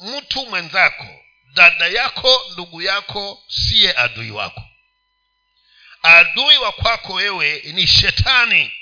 mtu 0.00 0.46
mwenzako 0.46 1.24
dada 1.54 1.86
yako 1.86 2.46
ndugu 2.52 2.82
yako 2.82 3.44
siye 3.48 3.96
adui 3.96 4.30
wako. 4.30 4.62
Adui 6.02 6.56
wa 6.56 6.72
kwako 6.72 7.12
wewe 7.12 7.62
ni 7.64 7.86
shetani. 7.86 8.72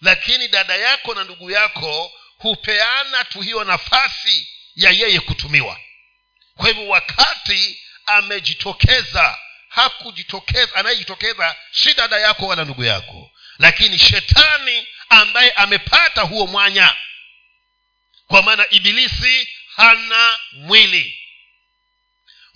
Lakini 0.00 0.48
dada 0.48 0.76
yako 0.76 1.14
na 1.14 1.24
ndugu 1.24 1.50
yako 1.50 2.12
hupeana 2.38 3.24
tu 3.24 3.40
hiyo 3.40 3.64
nafasi 3.64 4.48
ya 4.76 4.90
yeye 4.90 5.20
kutumiwa. 5.20 5.80
Kwa 6.56 6.68
hivyo 6.68 6.88
wakati 6.88 7.80
amejitokeza 8.06 9.38
hakujitokeza 9.68 10.74
anayejitokeza 10.74 11.56
si 11.72 11.94
dada 11.94 12.18
yako 12.18 12.46
wala 12.46 12.64
ndugu 12.64 12.84
yako 12.84 13.30
lakini 13.58 13.98
shetani 13.98 14.86
ambaye 15.08 15.50
amepata 15.50 16.22
huo 16.22 16.46
mwanya. 16.46 16.96
Kwa 18.26 18.42
maana 18.42 18.66
ibilisi 18.70 19.48
hana 19.78 20.38
mwili. 20.52 21.18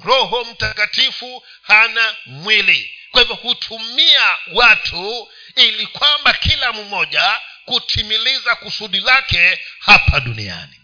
Roho 0.05 0.45
mtakatifu 0.45 1.45
hana 1.63 2.17
mwili. 2.27 2.99
Kwa 3.11 3.21
hivyo 3.21 3.37
hutumia 3.37 4.37
watu 4.53 5.29
ili 5.57 5.87
kwamba 5.87 6.33
kila 6.33 6.73
mmoja 6.73 7.41
kutimiliza 7.65 8.55
kusudi 8.55 9.01
lake 9.01 9.59
hapa 9.79 10.21
duniani. 10.21 10.81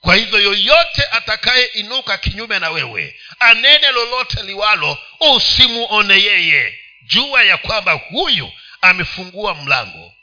Kwa 0.00 0.14
hivyo 0.16 0.40
yoyote 0.40 1.02
atakayeinuka 1.10 2.18
kinyume 2.18 2.58
na 2.58 2.70
wewe 2.70 3.20
anene 3.38 3.90
lolote 3.90 4.42
liwalo 4.42 4.98
usimuone 5.20 6.22
yeye. 6.22 6.78
Jua 7.02 7.42
ya 7.42 7.56
kwamba 7.56 7.92
huyu 7.92 8.52
amefungua 8.80 9.54
mlango 9.54 10.15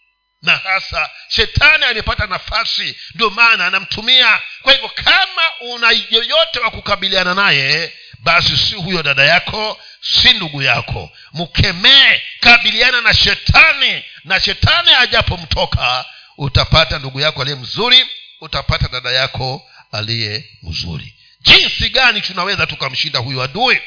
na 0.43 0.55
hasa 0.57 1.09
shetani 1.27 1.85
amepata 1.85 2.27
nafasi 2.27 2.95
ndio 3.15 3.29
maana 3.29 3.65
anamtumia. 3.67 4.41
Kwa 4.61 4.73
hivyo 4.73 4.89
kama 4.89 5.41
una 5.59 5.91
yoyote 6.09 6.59
wa 6.59 6.71
kukabiliana 6.71 7.33
naye 7.33 7.93
basi 8.19 8.57
si 8.57 8.75
huyo 8.75 9.03
dada 9.03 9.23
yako 9.23 9.79
si 10.01 10.33
ndugu 10.33 10.61
yako. 10.61 11.11
Mkemee 11.33 12.21
kabiliana 12.39 13.01
na 13.01 13.13
shetani. 13.13 14.03
Na 14.23 14.39
shetani 14.39 14.89
ajapomtoka 14.93 16.05
utapata 16.37 16.99
ndugu 16.99 17.19
yako 17.19 17.41
aliye 17.41 17.55
mzuri 17.57 18.05
utapata 18.41 18.87
dada 18.87 19.11
yako 19.11 19.69
aliye 19.91 20.45
mzuri. 20.63 21.13
Jinsi 21.41 21.89
gani 21.89 22.21
tunaweza 22.21 22.65
tukamshinda 22.67 23.19
huyu 23.19 23.41
adui 23.41 23.81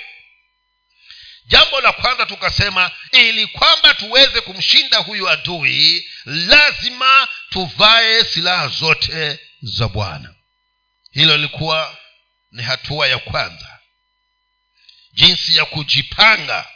jambo 1.46 1.80
la 1.80 1.92
kwanza 1.92 2.26
tukasema 2.26 2.90
ili 3.12 3.46
kwamba 3.46 3.94
tuweze 3.94 4.40
kumshinda 4.40 4.98
huyu 4.98 5.28
adui 5.28 6.10
lazima 6.24 7.28
tuvae 7.50 8.24
silaha 8.24 8.68
zote 8.68 9.38
za 9.62 9.88
bwana. 9.88 10.34
Hilo 11.12 11.36
lilikuwa 11.36 11.96
ni 12.52 12.62
hatua 12.62 13.06
ya 13.08 13.18
kwanza. 13.18 13.78
Jinsi 15.12 15.56
ya 15.56 15.64
kujipanga 15.64 16.66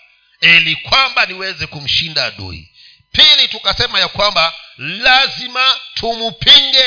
ili 0.40 0.76
kwamba 0.76 1.26
niweze 1.26 1.66
kumshinda 1.66 2.24
adui. 2.24 2.72
Pili 3.12 3.48
tukasema 3.48 4.00
ya 4.00 4.08
kwamba 4.08 4.54
lazima 4.78 5.80
tumupinge. 5.94 6.84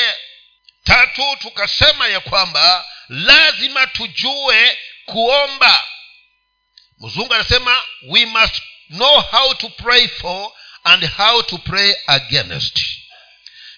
Tatu 0.84 1.36
tukasema 1.40 2.08
ya 2.08 2.20
kwamba 2.20 2.84
lazima 3.08 3.86
tujue 3.86 4.78
kuomba 5.06 5.84
mzungu 7.00 7.34
anasema 7.34 7.82
we 8.08 8.26
must 8.26 8.62
know 8.90 9.20
how 9.20 9.54
to 9.54 9.68
pray 9.68 10.08
for 10.08 10.52
and 10.84 11.10
how 11.16 11.42
to 11.42 11.58
pray 11.58 11.94
against. 12.06 12.80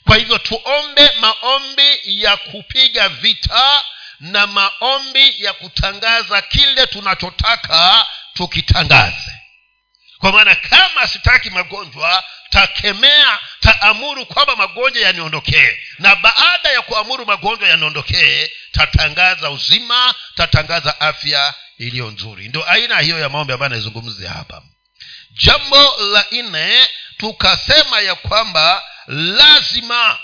Kwa 0.05 0.17
hivyo 0.17 0.39
tuombe 0.39 1.11
maombi 1.21 2.01
ya 2.05 2.37
kupiga 2.37 3.09
vita 3.09 3.81
na 4.21 4.47
maombi 4.47 5.35
ya 5.45 5.53
kutangaza 5.53 6.43
kile 6.43 6.87
tunachotaka 6.87 8.07
tukitangaze. 8.35 9.33
Kwa 10.19 10.33
maana 10.33 10.55
kama 10.55 11.07
sitaki 11.07 11.51
magonjwa 11.51 12.25
takemea 12.51 13.39
taamuru 13.61 14.27
kwamba 14.27 14.57
magonjwa 14.57 15.03
yaniondokee 15.03 15.79
na 15.99 16.17
baada 16.17 16.71
ya 16.71 16.83
kuamuru 16.83 17.27
magonjwa 17.27 17.69
yaniondokee 17.69 18.51
tatangaza 18.73 19.51
uzima 19.51 20.15
tatangaza 20.35 21.01
afya 21.01 21.55
iliyo 21.79 22.11
nzuri. 22.11 22.49
Ndio 22.49 22.71
aina 22.71 23.01
hiyo 23.01 23.19
ya 23.19 23.29
maombi 23.29 23.53
ambayo 23.53 23.67
anaizungumzia 23.67 24.31
hapa. 24.31 24.63
Jambo 25.31 25.97
la 26.13 26.25
nne 26.33 26.89
tukasema 27.17 28.01
ya 28.01 28.15
kwamba 28.15 28.83
lazima 29.07 30.19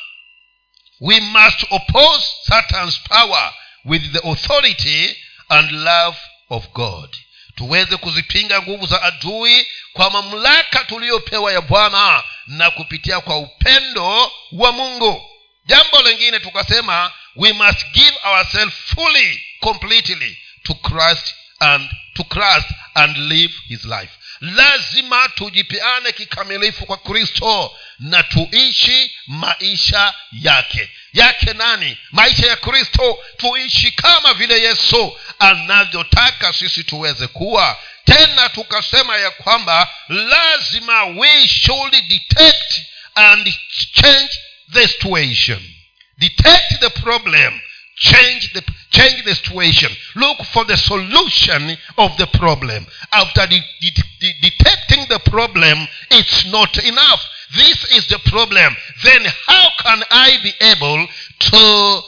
we 1.00 1.20
must 1.20 1.64
oppose 1.70 2.26
satan's 2.46 2.98
power 3.00 3.54
with 3.84 4.12
the 4.12 4.18
authority 4.28 5.16
and 5.48 5.70
love 5.70 6.18
of 6.50 6.68
god. 6.68 7.16
Tuweze 7.54 7.96
kuzipinga 7.96 8.62
nguvu 8.62 8.86
za 8.86 9.02
adui 9.02 9.66
kwa 9.92 10.10
mamlaka 10.10 10.84
tuliyopewa 10.84 11.52
ya 11.52 11.60
bwana 11.60 12.22
na 12.46 12.70
kupitia 12.70 13.20
kwa 13.20 13.38
upendo 13.38 14.32
wa 14.52 14.72
mungu. 14.72 15.28
Jambo 15.66 16.02
lingine 16.02 16.41
tukasema 16.41 17.12
we 17.36 17.52
must 17.52 17.86
give 17.92 18.18
ourselves 18.24 18.74
fully 18.94 19.42
completely 19.60 20.38
to 20.62 20.74
christ 20.74 21.34
and 21.62 21.90
to 22.14 22.24
christ 22.24 22.66
and 22.94 23.16
live 23.16 23.52
his 23.68 23.84
life. 23.84 24.12
Lazima 24.40 25.28
tujipeane 25.28 26.12
kikamilifu 26.12 26.86
kwa 26.86 26.96
kristo 26.96 27.76
na 27.98 28.22
tuishi 28.22 29.10
maisha 29.26 30.14
yake. 30.32 30.90
Yake 31.12 31.52
nani? 31.52 31.96
Maisha 32.10 32.46
ya 32.46 32.56
kristo. 32.56 33.18
Tuishi 33.36 33.92
kama 33.92 34.34
vile 34.34 34.60
yesu 34.62 35.18
anavyotaka 35.38 36.52
sisi 36.52 36.84
tuweze 36.84 37.26
kuwa. 37.26 37.78
Tena 38.04 38.48
tukasema 38.48 39.16
ya 39.16 39.30
kwamba 39.30 39.88
lazima 40.08 41.04
we 41.04 41.48
should 41.48 41.92
detect 42.08 42.80
and 43.14 43.54
change 43.94 44.30
the 44.72 44.88
situation. 44.88 45.70
Detect 46.18 46.80
the 46.80 46.90
problem 46.90 47.60
change 47.96 48.48
the 48.54 48.60
change 48.92 49.25
the 49.25 49.34
situation. 49.34 49.91
Look 50.14 50.44
for 50.53 50.66
the 50.66 50.76
solution 50.76 51.76
of 51.97 52.16
the 52.16 52.26
problem. 52.26 52.86
After 53.10 53.47
de- 53.48 53.64
de- 53.80 54.04
de- 54.20 54.34
detecting 54.41 55.06
the 55.08 55.19
problem 55.19 55.88
it's 56.10 56.44
not 56.47 56.76
enough. 56.84 57.20
This 57.56 57.84
is 57.97 58.06
the 58.08 58.19
problem. 58.19 58.76
Then 59.03 59.25
how 59.47 59.69
can 59.82 60.03
i 60.10 60.38
be 60.42 60.54
able 60.60 61.08
to 61.38 62.03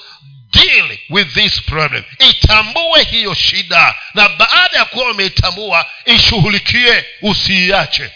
deal 0.52 0.88
with 1.10 1.34
this 1.34 1.60
problem? 1.60 2.04
Itambue 2.18 3.02
hiyo 3.10 3.34
shida. 3.34 3.94
Na 4.14 4.28
baada 4.28 4.78
ya 4.78 4.84
kuwa 4.84 5.10
umeitambua 5.10 5.86
ishughulikie 6.06 7.04
usiiache 7.22 8.10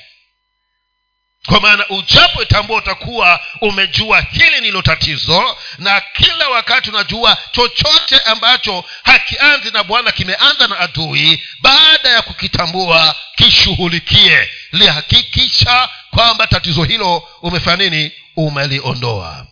kwa 1.49 1.61
maana 1.61 1.89
ujapo 1.89 2.43
itambua 2.43 2.79
utakuwa 2.79 3.41
umejua 3.61 4.21
hili 4.21 4.61
ndilo 4.61 4.83
tatizo 4.83 5.57
na 5.79 6.01
kila 6.01 6.49
wakati 6.49 6.91
unajua 6.91 7.39
chochote 7.53 8.19
ambacho 8.25 8.85
hakianzi 9.03 9.71
na 9.71 9.85
bwana 9.85 10.13
kimeanza 10.13 10.69
na 10.69 10.79
adui 10.79 11.43
baada 11.61 12.09
ya 12.09 12.23
kukitambua 12.23 13.17
kishughulikie. 13.37 14.49
Lihakikisha 14.73 15.89
kwamba 16.11 16.47
tatizo 16.47 16.85
hilo 16.85 17.29
umefanya 17.43 17.77
nini? 17.77 18.13
Umeliondoa. 18.37 19.47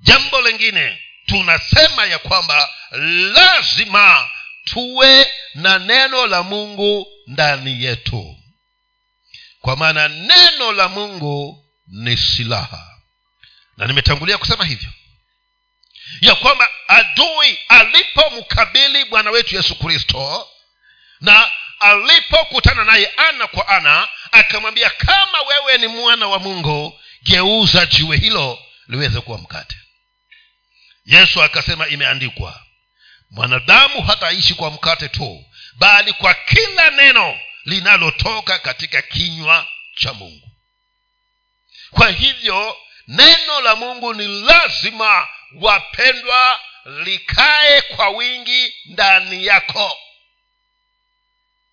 Jambo 0.00 0.40
lingine 0.40 0.98
tunasema 1.26 2.04
ya 2.04 2.18
kwamba 2.18 2.68
lazima 3.34 4.28
tuwe 4.64 5.26
na 5.54 5.78
neno 5.78 6.26
la 6.26 6.42
mungu 6.42 7.06
ndani 7.26 7.84
yetu 7.84 8.36
kwa 9.64 9.76
maana 9.76 10.08
neno 10.08 10.72
la 10.72 10.88
mungu 10.88 11.64
ni 11.86 12.16
silaha. 12.16 12.98
Na 13.76 13.86
nimetangulia 13.86 14.38
kusema 14.38 14.64
hivyo. 14.64 14.90
Ya 16.20 16.34
kwamba 16.34 16.68
adui 16.88 17.58
alipomkabili 17.68 19.04
bwana 19.04 19.30
wetu 19.30 19.56
yesu 19.56 19.74
kristo 19.74 20.48
na 21.20 21.50
alipokutana 21.80 22.84
naye 22.84 23.06
ana 23.06 23.46
kwa 23.46 23.68
ana 23.68 24.08
akamwambia 24.32 24.90
kama 24.90 25.42
wewe 25.42 25.78
ni 25.78 25.86
mwana 25.86 26.26
wa 26.26 26.38
mungu 26.38 27.00
geuza 27.22 27.86
jiwe 27.86 28.16
hilo 28.16 28.58
liweze 28.88 29.20
kuwa 29.20 29.38
mkate. 29.38 29.76
Yesu 31.04 31.42
akasema 31.42 31.88
imeandikwa 31.88 32.62
mwanadamu 33.30 34.02
hataishi 34.02 34.54
kwa 34.54 34.70
mkate 34.70 35.08
tu 35.08 35.44
bali 35.74 36.12
kwa 36.12 36.34
kila 36.34 36.90
neno 36.90 37.38
linalotoka 37.64 38.58
katika 38.58 39.02
kinywa 39.02 39.66
cha 39.96 40.12
mungu. 40.12 40.48
Kwa 41.90 42.10
hivyo 42.10 42.76
neno 43.08 43.60
la 43.60 43.76
mungu 43.76 44.14
ni 44.14 44.28
lazima 44.42 45.28
wapendwa 45.60 46.60
likae 46.84 47.80
kwa 47.80 48.08
wingi 48.08 48.74
ndani 48.84 49.46
yako. 49.46 49.98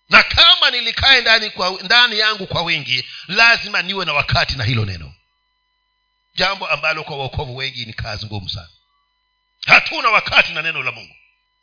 Na 0.09 0.23
kama 0.23 0.71
nilikae 0.71 1.21
ndani, 1.21 1.49
kwa, 1.49 1.69
ndani 1.83 2.19
yangu 2.19 2.47
kwa 2.47 2.61
wingi 2.61 3.05
lazima 3.27 3.81
niwe 3.81 4.05
na 4.05 4.13
wakati 4.13 4.55
na 4.55 4.63
hilo 4.63 4.85
neno. 4.85 5.13
Jambo 6.35 6.67
ambalo 6.67 7.03
kwa 7.03 7.17
waokovu 7.17 7.55
wengi 7.57 7.85
ni 7.85 7.93
kazi 7.93 8.25
ngumu 8.25 8.49
sana. 8.49 8.69
Hatuna 9.65 10.09
wakati 10.09 10.51
na 10.51 10.61
neno 10.61 10.83
la 10.83 10.91
mungu. 10.91 11.15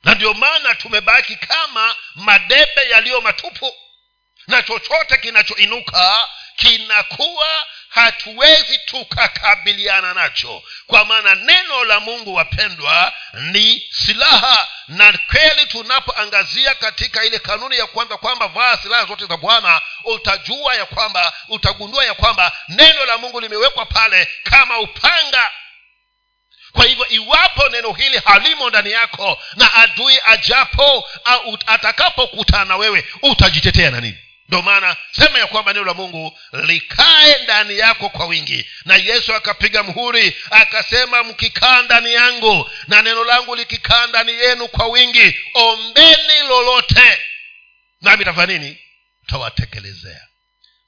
Na 0.05 0.15
ndio 0.15 0.35
maana 0.35 0.75
tumebaki 0.75 1.37
kama 1.37 1.97
madebe 2.15 2.89
yaliyo 2.91 3.21
matupu 3.21 3.73
na 4.49 4.63
chochote 4.63 5.17
kinachoinuka 5.19 6.29
kinakuwa 6.57 7.67
hatuwezi 7.89 8.79
tukakabiliana 8.79 10.15
nacho. 10.15 10.63
Kwa 10.87 11.05
maana 11.05 11.35
neno 11.35 11.85
la 11.85 12.01
mungu 12.01 12.35
wapendwa 12.35 13.13
ni 13.33 13.89
silaha. 13.91 14.69
Na 14.89 15.13
kweli 15.13 15.67
tunapoangazia 15.67 16.75
katika 16.75 17.25
ile 17.25 17.39
kanuni 17.39 17.79
ya 17.79 17.87
kwanza 17.87 18.17
kwamba 18.17 18.49
vaa 18.49 18.77
silaha 18.77 19.05
zote 19.05 19.27
za 19.27 19.37
bwana 19.37 19.81
utajua 20.05 20.75
ya 20.75 20.87
kwamba 20.87 21.33
utagundua 21.49 22.05
ya 22.05 22.15
kwamba 22.15 22.53
neno 22.69 23.05
la 23.05 23.19
mungu 23.19 23.41
limewekwa 23.41 23.87
pale 23.87 24.29
kama 24.43 24.79
upanga. 24.79 25.51
Kwa 26.73 26.85
hivyo 26.85 27.07
iwapo 27.09 27.69
neno 27.69 27.93
hili 27.93 28.19
halimo 28.25 28.69
ndani 28.71 28.91
yako 28.91 29.39
na 29.57 29.75
adui 29.75 30.21
ajapo 30.25 31.09
atakapokutana 31.67 32.77
wewe 32.77 33.07
utajitetea 33.23 33.91
na 33.91 34.01
nini 34.01 34.19
ndio 34.49 34.63
maana 34.63 34.97
sema 35.13 35.39
ya 35.39 35.47
kwamba 35.47 35.73
neno 35.73 35.85
la 35.85 35.95
mungu 35.95 36.39
likae 36.53 37.43
ndani 37.45 37.79
yako 37.79 38.09
kwa 38.09 38.27
wingi. 38.27 38.67
Na 38.85 38.97
yesu 38.97 39.35
akapiga 39.35 39.83
mhuri 39.83 40.37
akasema 40.51 41.25
mkikaa 41.25 41.83
ndani 41.83 42.13
yangu 42.15 42.71
na 42.87 43.03
neno 43.03 43.25
langu 43.25 43.57
likikaa 43.57 44.07
ndani 44.07 44.33
yenu 44.33 44.69
kwa 44.69 44.87
wingi 44.87 45.37
ombeni 45.55 46.39
lolote 46.49 47.19
nami 48.01 48.25
tafanya 48.25 48.59
nini? 48.59 48.79
Tawatekelezea 49.27 50.29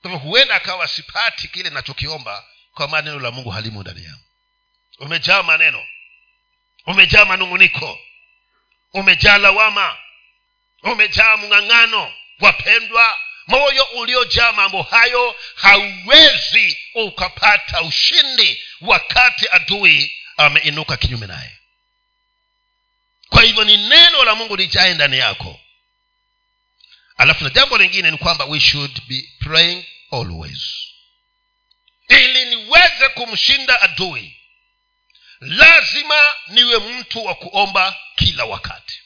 kwa 0.02 0.10
hivyo 0.10 0.18
huenda 0.30 0.54
akawa 0.54 0.88
sipati 0.88 1.48
kile 1.48 1.70
nachokiomba 1.70 2.44
kwa 2.74 2.88
maana 2.88 3.10
neno 3.10 3.20
la 3.22 3.30
mungu 3.30 3.50
halimo 3.50 3.80
ndani 3.82 4.04
yangu. 4.04 4.24
Umejaa 4.98 5.42
maneno 5.42 5.86
umejaa 6.86 7.24
manung'uniko 7.24 7.98
umejaa 8.92 9.38
lawama 9.38 9.96
umejaa 10.82 11.36
mng'ang'ano 11.36 12.12
wapendwa 12.40 13.18
moyo 13.50 13.84
uliojaa 13.84 14.52
mambo 14.52 14.82
hayo 14.82 15.36
hauwezi 15.54 16.78
ukapata 16.94 17.82
ushindi 17.82 18.62
wakati 18.80 19.46
adui 19.50 20.16
ameinuka 20.36 20.96
kinyume 20.96 21.26
naye. 21.26 21.56
Kwa 23.28 23.42
hivyo 23.42 23.64
ni 23.64 23.76
neno 23.76 24.24
la 24.24 24.34
mungu 24.34 24.56
lijae 24.56 24.94
ndani 24.94 25.18
yako. 25.18 25.60
Alafu 27.16 27.44
na 27.44 27.50
jambo 27.50 27.78
lingine 27.78 28.10
ni 28.10 28.18
kwamba 28.18 28.44
we 28.44 28.60
should 28.60 29.00
be 29.08 29.28
praying 29.40 29.84
always. 30.12 30.62
Ili 32.08 32.44
niweze 32.44 33.08
kumshinda 33.14 33.80
adui 33.80 34.36
lazima 35.40 36.34
niwe 36.48 36.78
mtu 36.78 37.24
wa 37.24 37.34
kuomba 37.34 37.96
kila 38.16 38.44
wakati 38.44 38.99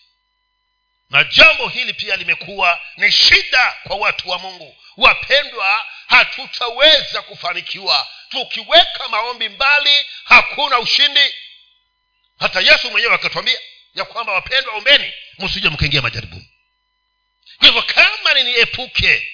na 1.10 1.24
jambo 1.24 1.68
hili 1.68 1.92
pia 1.94 2.16
limekuwa 2.16 2.80
ni 2.96 3.12
shida 3.12 3.76
kwa 3.82 3.96
watu 3.96 4.28
wa 4.28 4.38
mungu. 4.38 4.76
Wapendwa 4.96 5.86
hatutaweza 6.06 7.22
kufanikiwa. 7.22 8.06
Tukiweka 8.28 9.08
maombi 9.08 9.48
mbali 9.48 10.06
hakuna 10.24 10.78
ushindi. 10.78 11.34
Hata 12.38 12.60
yesu 12.60 12.90
mwenyewe 12.90 13.14
akatwambia 13.14 13.58
ya 13.94 14.04
kwamba 14.04 14.32
wapendwa 14.32 14.74
ombeni 14.74 15.12
msije 15.38 15.68
mkaingia 15.68 16.02
majaribuni. 16.02 16.48
Kwa 17.58 17.66
hivyo 17.66 17.82
kama 17.82 18.34
niniepuke 18.34 19.30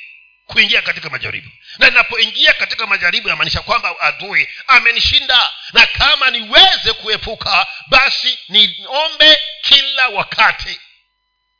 kuingia 0.46 0.82
katika 0.82 1.11
majaribu 1.11 1.50
na 1.78 1.88
ninapoingia 1.88 2.52
katika 2.52 2.87
majaribu 2.87 3.28
yamaanisha 3.28 3.61
kwamba 3.61 4.00
adui 4.00 4.49
amenishinda. 4.66 5.52
Na 5.73 5.87
kama 5.87 6.31
niweze 6.31 6.93
kuepuka 6.93 7.66
basi 7.87 8.38
niombe 8.49 9.43
kila 9.62 10.08
wakati 10.08 10.81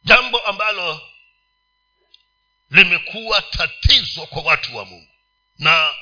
jambo 0.05 0.39
ambalo 0.41 1.11
limekuwa 2.71 3.43
tatizo 3.43 4.27
kwa 4.27 4.43
watu 4.43 4.77
wa 4.77 4.85
mungu. 4.85 5.09
Na 5.59 5.95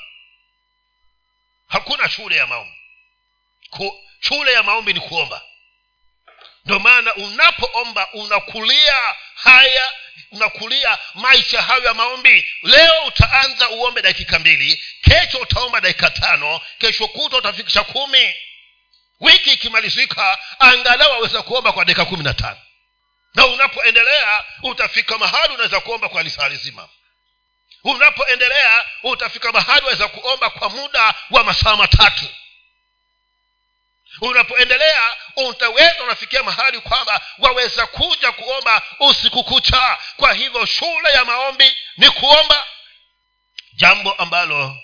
hakuna 1.67 2.09
shule 2.09 2.35
ya 2.35 2.47
maombi. 2.47 2.77
Shule 4.19 4.53
ya 4.53 4.63
maombi 4.63 4.93
ni 4.93 4.99
kuomba. 4.99 5.41
Ndio 6.65 6.79
maana 6.79 7.15
unapoomba 7.15 8.11
unakulia 8.13 9.15
haya 9.35 9.91
unakulia 10.31 10.97
maisha 11.13 11.61
hayo 11.61 11.83
ya 11.83 11.93
maombi. 11.93 12.49
Leo 12.63 13.03
utaanza 13.07 13.69
uombe 13.69 14.01
dakika 14.01 14.39
mbili 14.39 14.83
kesho 15.01 15.37
utaomba 15.37 15.81
dakika 15.81 16.09
tano 16.09 16.61
kesho 16.77 17.07
kuta 17.07 17.37
utafikisha 17.37 17.83
kumi. 17.83 18.35
Wiki 19.19 19.49
ikimalizika 19.53 20.39
angalau 20.59 21.13
aweza 21.13 21.41
kuomba 21.41 21.71
kwa 21.71 21.85
dakika 21.85 22.05
kumi 22.05 22.23
na 22.23 22.33
tano 22.33 22.59
na 23.33 23.45
unapoendelea 23.45 24.43
utafika 24.63 25.17
mahali 25.17 25.53
unaweza 25.53 25.79
kuomba 25.79 26.09
kwa 26.09 26.23
lisaa 26.23 26.49
lizima. 26.49 26.89
Unapoendelea 27.83 28.85
utafika 29.03 29.51
mahali 29.51 29.79
unaweza 29.79 30.07
kuomba 30.07 30.49
kwa 30.49 30.69
muda 30.69 31.13
wa 31.31 31.43
masaa 31.43 31.75
matatu. 31.75 32.25
Unapoendelea 34.21 35.01
utaweza 35.35 36.03
unafikia 36.03 36.43
mahali 36.43 36.79
kwamba 36.79 37.21
waweza 37.37 37.87
kuja 37.87 38.31
kuomba 38.31 38.81
usiku 38.99 39.43
kucha. 39.43 39.97
Kwa 40.17 40.33
hivyo 40.33 40.65
shule 40.65 41.09
ya 41.13 41.25
maombi 41.25 41.77
ni 41.97 42.09
kuomba. 42.09 42.67
Jambo 43.73 44.11
ambalo 44.13 44.77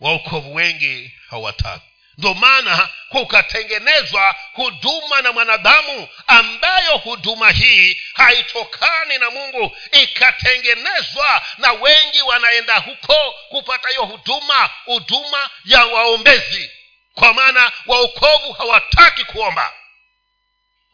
waokovu 0.00 0.54
wengi 0.54 1.14
hawataki 1.30 1.89
ndio 2.20 2.34
maana 2.34 2.88
kukatengenezwa 3.08 4.34
huduma 4.52 5.22
na 5.22 5.32
mwanadamu 5.32 6.08
ambayo 6.26 6.96
huduma 6.98 7.50
hii 7.50 8.00
haitokani 8.14 9.18
na 9.18 9.30
mungu 9.30 9.76
ikatengenezwa 9.92 11.42
na 11.58 11.72
wengi 11.72 12.22
wanaenda 12.22 12.78
huko 12.78 13.34
kupata 13.48 13.88
hiyo 13.88 14.04
huduma 14.04 14.70
huduma 14.84 15.50
ya 15.64 15.84
waombezi. 15.86 16.70
Kwa 17.14 17.34
maana 17.34 17.72
waokovu 17.86 18.52
hawataki 18.52 19.24
kuomba. 19.24 19.72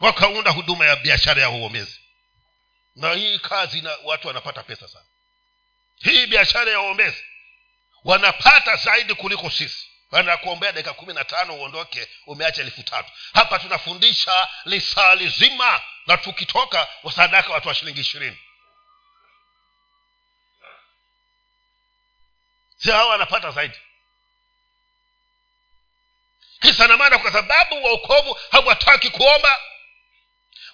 Wakaunda 0.01 0.51
huduma 0.51 0.87
ya 0.87 0.97
biashara 0.97 1.43
ya 1.43 1.51
uombezi. 1.51 2.01
Na 2.97 3.13
hii 3.13 3.39
kazi 3.39 3.81
na 3.81 3.97
watu 4.05 4.29
wanapata 4.29 4.63
pesa 4.63 4.89
sana. 4.89 5.05
Hii 6.03 6.27
biashara 6.27 6.73
ya 6.73 6.81
uombezi 6.81 7.25
wanapata 8.05 8.77
zaidi 8.77 9.15
kuliko 9.15 9.51
sisi 9.51 9.86
wanakuombea 10.11 10.73
dakika 10.73 10.95
kumi 10.95 11.15
na 11.15 11.25
tano 11.25 11.55
uondoke 11.55 12.09
umeacha 12.27 12.63
elfu 12.63 12.83
tatu. 12.83 13.13
Hapa 13.35 13.59
tunafundisha 13.59 14.49
lisali 14.65 15.29
zima 15.29 15.81
na 16.07 16.17
tukitoka 16.17 16.89
wasadaka 17.03 17.53
watu 17.53 17.69
wa 17.69 17.75
shilingi 17.75 18.01
ishirini. 18.01 18.39
Si 22.77 22.91
wanapata 22.91 23.51
zaidi? 23.51 23.79
Kisa 26.61 26.87
na 26.87 26.97
maana 26.97 27.19
kwa 27.19 27.33
sababu 27.33 27.85
waokovu 27.85 28.39
hawataki 28.51 29.11
kuomba 29.11 29.61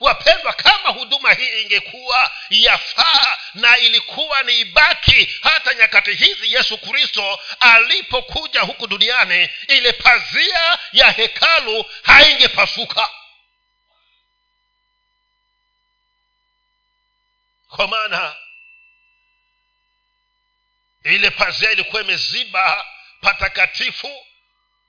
wapendwa 0.02 0.52
kama 0.52 0.88
huduma 0.88 1.32
hii 1.32 1.62
ingekuwa 1.62 2.30
yafaa 2.50 3.38
na 3.54 3.78
ilikuwa 3.78 4.42
ni 4.42 4.60
ibaki 4.60 5.30
hata 5.42 5.74
nyakati 5.74 6.14
hizi 6.14 6.52
yesu 6.52 6.78
kristo 6.78 7.40
alipokuja 7.60 8.60
huku 8.60 8.86
duniani 8.86 9.48
ile 9.68 9.92
pazia 9.92 10.78
ya 10.92 11.10
hekalu 11.10 11.84
haingepasuka. 12.02 13.10
Kwa 17.68 17.88
maana 17.88 18.36
ile 21.04 21.30
pazia 21.30 21.70
ilikuwa 21.70 22.02
imeziba 22.02 22.86
patakatifu 23.20 24.26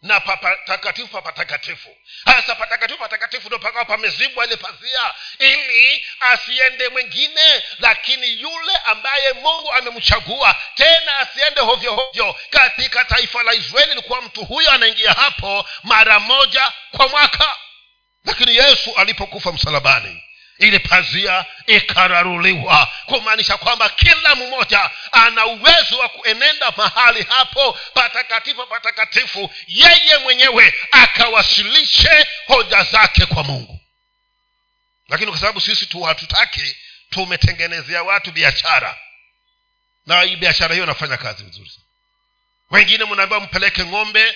na 0.04 0.20
patakatifu 0.20 1.22
patakatifu. 1.22 1.98
Hasa 2.26 2.56
patakatifu 2.56 3.00
patakatifu 3.00 3.48
ndo 3.48 3.60
pakawa 3.60 3.86
pamezibwa 3.86 4.46
ile 4.46 4.56
pazia. 4.56 5.14
Ili 5.40 6.06
asiende 6.20 6.90
mwingine 6.90 7.64
lakini 7.80 8.42
yule 8.42 8.76
ambaye 8.86 9.34
mungu 9.34 9.72
amemchagua 9.74 10.56
tena 10.76 11.18
asiende 11.18 11.62
hovyo 11.62 11.94
hovyo. 11.96 12.36
Katika 12.50 13.06
taifa 13.06 13.44
la 13.44 13.54
israeli 13.54 13.92
ilikuwa 13.92 14.22
mtu 14.22 14.46
huyo 14.46 14.72
anaingia 14.72 15.12
hapo 15.12 15.66
mara 15.84 16.20
moja 16.20 16.72
kwa 16.92 17.08
mwaka. 17.08 17.56
Lakini 18.26 18.56
yesu 18.56 18.96
alipokufa 18.96 19.52
msalabani 19.52 20.23
ile 20.58 20.80
pazia 20.80 21.46
ikararuliwa. 21.68 22.92
Kumaanisha 23.06 23.58
kwamba 23.58 23.90
kila 23.90 24.36
mmoja 24.36 24.90
ana 25.12 25.46
uwezo 25.46 25.98
wa 25.98 26.10
kuenenda 26.10 26.72
mahali 26.78 27.24
hapo 27.24 27.80
patakatifu 27.94 28.68
patakatifu. 28.68 29.54
Yeye 29.68 30.18
mwenyewe 30.18 30.74
akawasilishe 30.92 32.28
hoja 32.48 32.84
zake 32.84 33.26
kwa 33.26 33.44
mungu. 33.44 33.80
Lakini 35.10 35.32
kwa 35.32 35.40
sababu 35.40 35.62
sisi 35.62 35.86
tu 35.86 36.02
hatutaki 36.02 36.76
tumetengenezea 37.10 38.04
watu 38.04 38.32
biashara. 38.32 38.98
Na 40.06 40.22
hii 40.22 40.36
biashara 40.36 40.74
hiyo 40.74 40.84
inafanya 40.86 41.18
kazi 41.18 41.44
vizuri 41.44 41.72
wengine 42.72 43.06
mnaambiwa 43.06 43.40
mpeleke 43.42 43.86
ng'ombe 43.86 44.36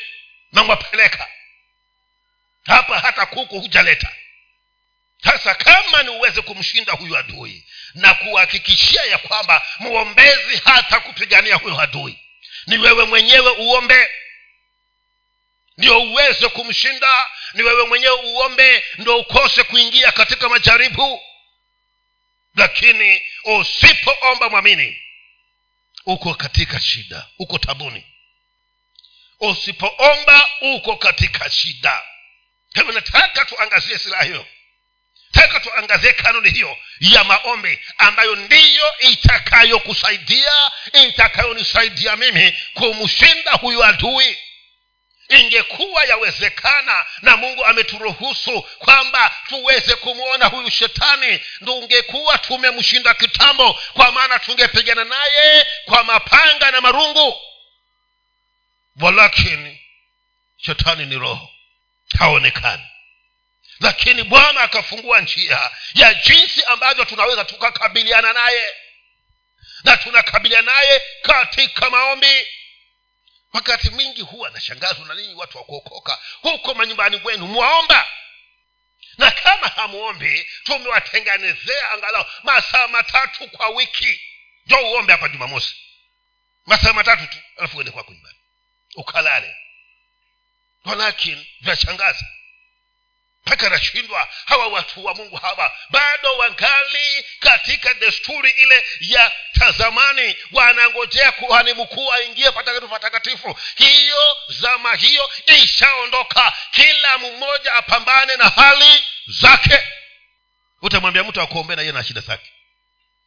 na 0.51 0.63
mwapeleka. 0.63 1.27
Hapa 2.65 2.99
hata 2.99 3.25
kuku 3.25 3.59
hujaleta 3.59 4.11
sasa 5.23 5.55
kama 5.55 6.03
ni 6.03 6.09
uweze 6.09 6.41
kumshinda 6.41 6.93
huyu 6.93 7.17
adui 7.17 7.63
na 7.93 8.13
kuhakikishia 8.13 9.03
ya 9.03 9.17
kwamba 9.17 9.67
mwombezi 9.79 10.61
hata 10.65 10.99
kupigania 10.99 11.55
huyo 11.55 11.79
adui 11.79 12.19
ni 12.67 12.77
wewe 12.77 13.05
mwenyewe 13.05 13.51
uombe. 13.51 14.09
Ndio 15.77 16.01
uweze 16.01 16.49
kumshinda 16.49 17.27
ni 17.53 17.63
wewe 17.63 17.85
mwenyewe 17.87 18.15
uombe 18.15 18.83
ndo 18.97 19.17
ukose 19.17 19.63
kuingia 19.63 20.11
katika 20.11 20.49
majaribu. 20.49 21.21
Lakini 22.55 23.21
usipoomba 23.43 24.49
mwamini 24.49 25.01
uko 26.05 26.33
katika 26.33 26.79
shida 26.79 27.27
uko 27.39 27.57
tabuni. 27.57 28.05
Usipoomba 29.39 30.49
uko 30.61 30.95
katika 30.95 31.49
shida. 31.49 32.03
Hivyo 32.73 32.91
nataka 32.93 33.45
tuangazie 33.45 33.97
silaha 33.99 34.23
hiyo 34.23 34.47
taka 35.37 35.59
tuangazie 35.59 36.13
kanuni 36.13 36.49
hiyo 36.49 36.77
ya 36.99 37.23
maombi 37.23 37.79
ambayo 37.97 38.35
ndiyo 38.35 38.97
itakayokusaidia 38.99 40.53
itakayonisaidia 40.93 42.15
mimi 42.15 42.57
kumshinda 42.73 43.51
huyu 43.51 43.83
adui. 43.83 44.37
Ingekuwa 45.29 46.03
yawezekana 46.03 47.05
na 47.21 47.37
mungu 47.37 47.65
ameturuhusu 47.65 48.61
kwamba 48.61 49.35
tuweze 49.49 49.95
kumwona 49.95 50.45
huyu 50.45 50.69
shetani 50.69 51.39
tungekuwa 51.65 52.37
tumemshinda 52.37 53.13
kitambo 53.13 53.73
kwa 53.93 54.11
maana 54.11 54.39
tungepigana 54.39 55.03
naye 55.03 55.67
kwa 55.85 56.03
mapanga 56.03 56.71
na 56.71 56.81
marungu. 56.81 57.41
Walakini 59.01 59.81
shetani 60.57 61.05
ni 61.05 61.15
roho 61.15 61.49
haonekani 62.19 62.83
lakini 63.79 64.23
bwana 64.23 64.61
akafungua 64.61 65.21
njia 65.21 65.71
ya 65.93 66.13
jinsi 66.13 66.63
ambavyo 66.63 67.05
tunaweza 67.05 67.45
tukakabiliana 67.45 68.33
naye. 68.33 68.75
Na 69.83 69.97
tunakabiliana 69.97 70.71
naye 70.73 71.01
katika 71.21 71.89
maombi. 71.89 72.47
Wakati 73.53 73.89
mwingi 73.89 74.21
huwa 74.21 74.49
nashangazwa 74.49 75.05
na 75.07 75.13
ninyi 75.13 75.33
watu 75.33 75.57
wa 75.57 75.63
kuokoka 75.63 76.19
huko 76.41 76.73
manyumbani 76.73 77.19
kwenu 77.19 77.47
mwaomba. 77.47 78.07
Na 79.17 79.31
kama 79.31 79.67
hamuombi 79.67 80.47
tumewatengenezea 80.63 81.91
angalau 81.91 82.25
masaa 82.43 82.87
matatu 82.87 83.47
kwa 83.49 83.69
wiki. 83.69 84.21
Jo 84.65 84.77
uombe 84.77 85.11
hapa 85.13 85.27
jumamosi. 85.29 85.75
Masaa 86.65 86.93
matatu 86.93 87.27
tu 87.27 87.37
alafu 87.57 87.77
uende 87.77 87.91
kwako 87.91 88.13
nyumbani. 88.13 88.37
Ukalale. 88.95 89.55
Walakini 90.85 91.47
vyashangaza 91.61 92.25
mpaka 93.47 93.69
nashindwa 93.69 94.27
hawa 94.45 94.67
watu 94.67 95.05
wa 95.05 95.13
mungu 95.15 95.35
hawa 95.35 95.71
bado 95.89 96.37
wangali 96.37 97.25
katika 97.39 97.93
desturi 97.93 98.51
ile 98.51 98.85
ya 98.99 99.31
tazamani. 99.59 100.35
Wanangojea 100.51 101.31
kuhani 101.31 101.73
mkuu 101.73 102.13
aingie 102.13 102.51
patakatifu 102.51 102.87
patakatifu. 102.91 103.59
Hiyo 103.75 104.37
zama 104.49 104.95
hiyo 104.95 105.29
ishaondoka. 105.45 106.53
Kila 106.71 107.17
mmoja 107.17 107.73
apambane 107.73 108.35
na 108.35 108.49
hali 108.49 109.03
zake. 109.27 109.83
Utamwambia 110.81 111.23
mtu 111.23 111.41
akuombee 111.41 111.75
na 111.75 111.83
iye 111.83 111.91
na 111.91 112.03
shida 112.03 112.21
zake. 112.21 112.51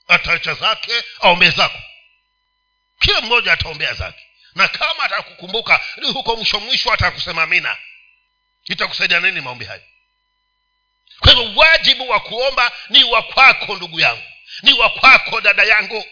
Ataacha 0.08 0.54
zake 0.54 0.92
aombee 1.20 1.50
zako. 1.50 1.78
Kila 3.00 3.20
mmoja 3.20 3.52
ataombea 3.52 3.94
zake. 3.94 4.26
Na 4.54 4.68
kama 4.68 5.04
atakukumbuka 5.04 5.80
ni 5.96 6.12
huko 6.12 6.36
mwisho 6.36 6.60
mwisho 6.60 6.92
atakusema 6.92 7.46
mina 7.46 7.76
itakusaidia 8.64 9.20
nini 9.20 9.40
maombi 9.40 9.64
hayo 9.64 9.82
kwa 11.20 11.32
hivyo 11.32 11.52
wajibu 11.56 12.08
wa 12.08 12.20
kuomba 12.20 12.72
ni 12.88 13.04
wa 13.04 13.22
kwako 13.22 13.74
ndugu 13.76 14.00
yangu. 14.00 14.22
Ni 14.62 14.72
wa 14.72 14.88
kwako 14.90 15.40
dada 15.40 15.62
yangu. 15.62 16.06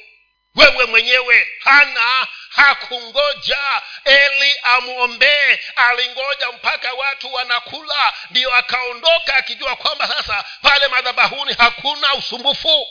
Wewe 0.54 0.84
mwenyewe 0.86 1.48
hana 1.64 2.26
hakungoja. 2.50 3.58
Eli 4.04 4.54
amwombee 4.62 5.58
alingoja 5.76 6.52
mpaka 6.52 6.92
watu 6.92 7.32
wanakula 7.34 8.12
ndiyo 8.30 8.54
akaondoka 8.54 9.34
akijua 9.36 9.76
kwamba 9.76 10.08
sasa 10.08 10.44
pale 10.62 10.88
madhabahuni 10.88 11.54
hakuna 11.58 12.14
usumbufu. 12.14 12.86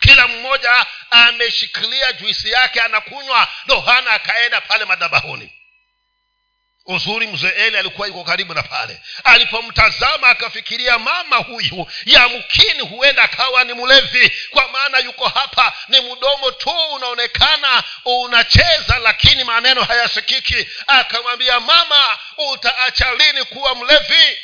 Kila 0.00 0.28
mmoja 0.28 0.86
ameshikilia 1.10 2.12
juisi 2.12 2.50
yake 2.50 2.80
anakunywa 2.80 3.48
ndo 3.64 3.80
hana 3.80 4.10
akaenda 4.10 4.60
pale 4.60 4.84
madhabahuni 4.84 5.52
uzuri 6.86 7.26
mzee 7.26 7.48
eli 7.56 7.76
alikuwa 7.76 8.06
yuko 8.08 8.24
karibu 8.24 8.54
na 8.54 8.62
pale. 8.62 9.00
Alipomtazama 9.24 10.28
akafikiria 10.28 10.98
mama 10.98 11.36
huyu 11.36 11.86
yamkini 12.04 12.80
huenda 12.80 13.22
akawa 13.22 13.64
ni 13.64 13.74
mlevi. 13.74 14.32
Kwa 14.50 14.68
maana 14.68 14.98
yuko 14.98 15.28
hapa 15.28 15.72
ni 15.88 16.00
mdomo 16.00 16.50
tu 16.50 16.70
unaonekana 16.94 17.82
unacheza 18.04 18.98
lakini 19.02 19.44
maneno 19.44 19.84
hayasikiki. 19.84 20.66
Akamwambia 20.86 21.60
mama 21.60 22.18
utaacha 22.52 23.14
lini 23.14 23.44
kuwa 23.44 23.74
mlevi 23.74 24.38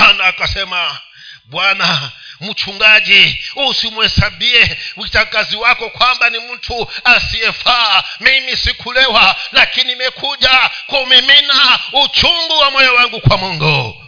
hana 0.00 0.24
akasema 0.24 0.98
bwana 1.44 2.10
mchungaji 2.40 3.44
usimhesabie 3.56 4.78
utakazi 4.96 5.56
wako 5.56 5.90
kwamba 5.90 6.30
ni 6.30 6.38
mtu 6.38 6.90
asiyefaa. 7.04 8.02
Mimi 8.20 8.56
sikulewa 8.56 9.36
lakini 9.52 9.92
imekuja 9.92 10.70
kumimina 10.86 11.78
uchungu 11.92 12.58
wa 12.58 12.70
moyo 12.70 12.94
wangu 12.94 13.20
kwa 13.20 13.38
mungu. 13.38 14.04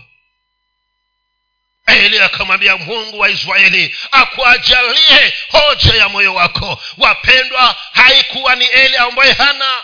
Eli 1.86 2.20
akamwambia 2.20 2.76
mungu 2.76 3.18
wa 3.18 3.30
israeli 3.30 3.96
akuajalie 4.10 5.32
hoja 5.50 5.94
ya 5.94 6.08
moyo 6.08 6.34
wako. 6.34 6.82
Wapendwa 6.98 7.76
haikuwa 7.92 8.54
ni 8.56 8.64
eli 8.64 8.96
ambaye 8.96 9.32
hana 9.32 9.82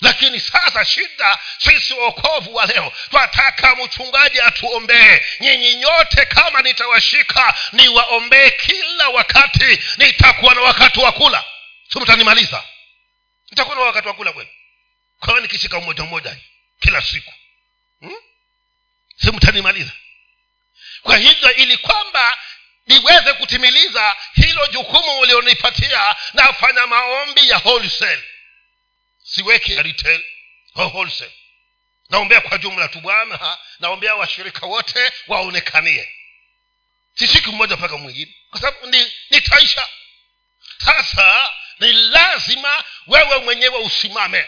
lakini 0.00 0.40
sasa 0.40 0.84
shida 0.84 1.38
sisi 1.58 1.94
wokovu 1.94 2.54
wa 2.54 2.66
leo 2.66 2.92
twataka 3.10 3.76
mchungaji 3.76 4.40
atuombee. 4.40 5.20
Nyinyi 5.40 5.74
nyote 5.74 6.26
kama 6.26 6.62
nitawashika 6.62 7.54
niwaombee 7.72 8.50
kila 8.50 9.08
wakati. 9.08 9.80
Nitakuwa 9.96 10.54
na 10.54 10.60
wakati 10.60 11.00
wa 11.00 11.12
kula. 11.12 11.44
Simtanimaliza 11.92 12.62
nitakuwa 13.50 13.76
na 13.76 13.82
wakati 13.82 14.08
wa 14.08 14.14
kula 14.14 14.32
kweli? 14.32 14.50
Kwa 15.20 15.40
nikishika 15.40 15.80
mmoja 15.80 16.04
mmoja 16.04 16.36
kila 16.80 17.02
siku? 17.02 17.32
Hmm? 18.00 18.16
simtanimaliza 19.22 19.90
kwa 21.02 21.16
hivyo 21.16 21.54
ili 21.54 21.76
kwamba 21.76 22.38
niweze 22.86 23.32
kutimiliza 23.32 24.16
hilo 24.34 24.66
jukumu 24.66 25.18
ulionipatia 25.18 26.16
nafanya 26.34 26.86
maombi 26.86 27.48
ya 27.48 27.58
wholesale 27.58 28.22
siweke 29.34 29.82
retail 29.82 30.24
wholesale. 30.74 31.32
Naombea 32.08 32.40
kwa 32.40 32.58
jumla 32.58 32.88
tu 32.88 33.00
bwana 33.00 33.58
naombea 33.78 34.14
washirika 34.14 34.66
wote 34.66 35.12
waonekanie. 35.26 36.08
Sishiki 37.14 37.50
mmoja 37.50 37.76
mpaka 37.76 37.96
mwingine 37.96 38.34
kwa 38.50 38.60
sababu 38.60 38.86
ni, 38.86 39.12
nitaisha 39.30 39.88
sasa 40.84 41.50
ni 41.80 41.92
lazima 41.92 42.84
wewe 43.06 43.38
mwenyewe 43.38 43.78
usimame 43.78 44.46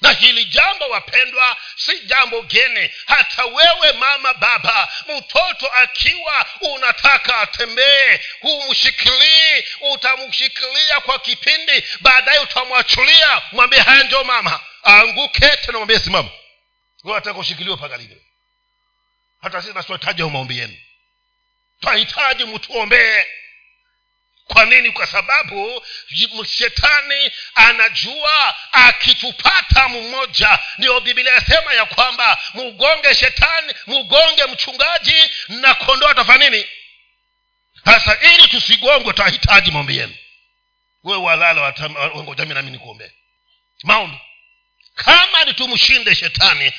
na 0.00 0.12
hili 0.12 0.44
jambo 0.44 0.88
wapendwa 0.88 1.56
si 1.76 1.98
jambo 2.00 2.42
gene 2.42 2.94
hata 3.06 3.44
wewe 3.44 3.92
mama 3.92 4.34
baba 4.34 4.88
mtoto 5.18 5.66
akiwa 5.72 6.46
unataka 6.60 7.40
atembee 7.40 8.20
humshikilii 8.40 9.64
utamshikilia 9.92 11.00
kwa 11.00 11.18
kipindi 11.18 11.84
baadaye 12.00 12.38
utamwachulia 12.38 13.42
mwambie 13.52 13.80
haya 13.80 14.02
njo 14.02 14.24
mama 14.24 14.60
aanguke 14.86 15.48
tena 15.56 15.78
mwambie 15.78 15.98
simama. 15.98 16.28
Nataka 17.04 17.38
ushikiliwe 17.38 17.76
mpaka 17.76 17.96
lile 17.96 18.16
hata 19.42 19.62
sisi 19.62 19.74
nasiwahitaji 19.74 20.22
maombi 20.22 20.58
yenu. 20.58 20.76
Twahitaji 21.80 22.44
mtuombee 22.44 23.24
kwa 24.52 24.64
nini? 24.64 24.90
Kwa 24.90 25.06
sababu 25.06 25.82
shetani 26.46 27.30
anajua 27.54 28.54
akitupata 28.72 29.88
mmoja. 29.88 30.58
Ndio 30.78 31.00
bibilia 31.00 31.32
yasema 31.34 31.74
ya 31.74 31.84
kwamba 31.86 32.38
mugonge 32.54 33.14
shetani 33.14 33.74
mugonge 33.86 34.44
mchungaji 34.44 35.30
na 35.48 35.74
kondoa 35.74 36.10
atafanya 36.10 36.50
nini? 36.50 36.66
Sasa 37.84 38.18
ili 38.20 38.48
tusigongwe 38.48 39.12
twahitaji 39.12 39.70
maombi 39.70 39.98
yenu. 39.98 40.14
Wewe 41.04 41.22
walala 41.22 41.72
ngojami 42.16 42.54
nami 42.54 42.70
nikuombee 42.70 43.10
maombi. 43.82 44.18
Kama 44.94 45.44
ni 45.44 45.54
tumshinde 45.54 46.14
shetani 46.14 46.72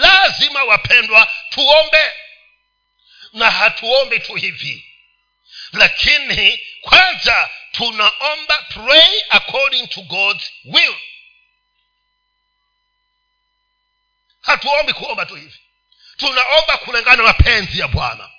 lazima 0.00 0.64
wapendwa 0.64 1.28
tuombe. 1.50 2.12
Na 3.32 3.50
hatuombi 3.50 4.20
tu 4.20 4.34
hivi. 4.34 4.86
Lakini 5.72 6.60
kwanza 6.84 7.50
tunaomba 7.72 8.58
pray 8.62 9.22
according 9.28 9.86
to 9.88 10.02
god's 10.02 10.52
will. 10.64 10.94
Hatuombi 14.40 14.92
kuomba 14.92 15.26
tu 15.26 15.34
hivi. 15.34 15.60
Tunaomba 16.16 16.76
kulingana 16.78 17.16
na 17.16 17.22
mapenzi 17.22 17.80
ya 17.80 17.88
bwana. 17.88 18.30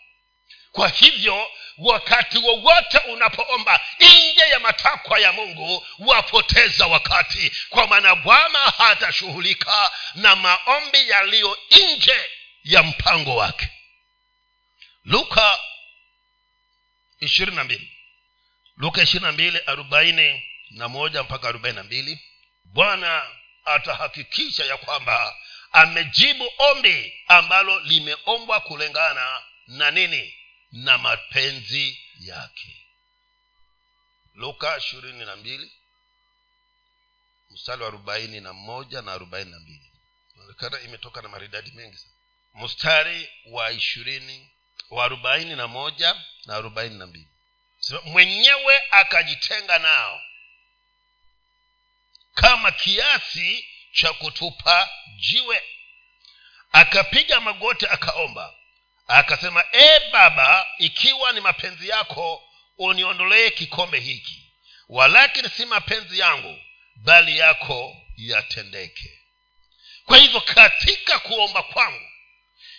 Kwa 0.72 0.88
hivyo 0.90 1.52
wakati 1.78 2.38
wowote 2.38 2.98
unapoomba 2.98 3.82
nje 4.00 4.44
ya 4.52 4.60
matakwa 4.60 5.20
ya 5.20 5.32
mungu 5.32 5.88
wapoteza 6.00 6.88
wakati. 6.88 7.52
Kwa 7.70 7.88
maana 7.88 8.16
bwana 8.16 8.60
hatashughulika 8.60 9.92
na 10.16 10.36
maombi 10.36 11.10
yaliyo 11.10 11.58
nje 11.72 12.30
ya 12.64 12.84
mpango 12.84 13.36
wake. 13.36 13.70
Luka 15.06 15.60
ishirini 17.20 17.58
na 17.58 17.64
mbili 17.64 17.95
luka 18.78 19.02
ishirini 19.04 19.26
na 19.26 19.32
mbili 19.32 19.60
arobaini 19.66 20.44
na 20.70 20.90
moja 20.90 21.24
mpaka 21.24 21.50
bwana 22.64 23.28
atahakikisha 23.66 24.66
ya 24.66 24.78
kwamba 24.78 25.36
amejibu 25.72 26.50
ombi 26.58 27.14
ambalo 27.28 27.80
limeombwa 27.80 28.60
kulingana 28.60 29.44
na 29.68 29.92
nini? 29.92 30.36
Na 30.72 30.98
mapenzi 30.98 32.00
yake. 32.20 32.86
Luka 34.34 34.78
ishirini 34.78 35.26
mstari 37.50 37.82
wa 37.82 37.88
na 38.42 38.54
moja 38.54 39.02
na 39.02 39.14
arobaini 39.14 39.52
imetoka 40.82 41.22
na 41.22 41.30
maridadi 41.30 41.72
mengi 41.72 41.98
mstari 42.54 43.30
wa 43.46 43.72
ishirini 43.72 44.50
wa 44.90 45.06
arobaini 45.06 45.56
na 45.56 45.68
moja 45.68 46.24
na 46.46 46.56
arobaini 46.56 46.98
na 46.98 47.08
mbili 47.08 47.28
mwenyewe 48.06 48.82
akajitenga 48.92 49.80
nao. 49.80 50.22
Kama 52.34 52.72
kiasi 52.72 53.68
cha 53.94 54.14
kutupa 54.14 54.90
jiwe. 55.18 55.64
Akapiga 56.72 57.40
magoti 57.42 57.88
akaomba. 57.88 58.54
Akasema 59.08 59.64
e 59.72 60.00
baba 60.12 60.68
ikiwa 60.78 61.32
ni 61.32 61.42
mapenzi 61.42 61.90
yako 61.90 62.44
uniondolee 62.78 63.50
kikombe 63.50 64.00
hiki. 64.00 64.42
Walakini 64.90 65.50
si 65.50 65.66
mapenzi 65.66 66.20
yangu 66.20 66.62
bali 66.96 67.38
yako 67.38 67.98
yatendeke. 68.18 69.20
Kwa 70.06 70.18
hivyo 70.18 70.42
katika 70.42 71.20
kuomba 71.20 71.64
kwangu 71.64 72.10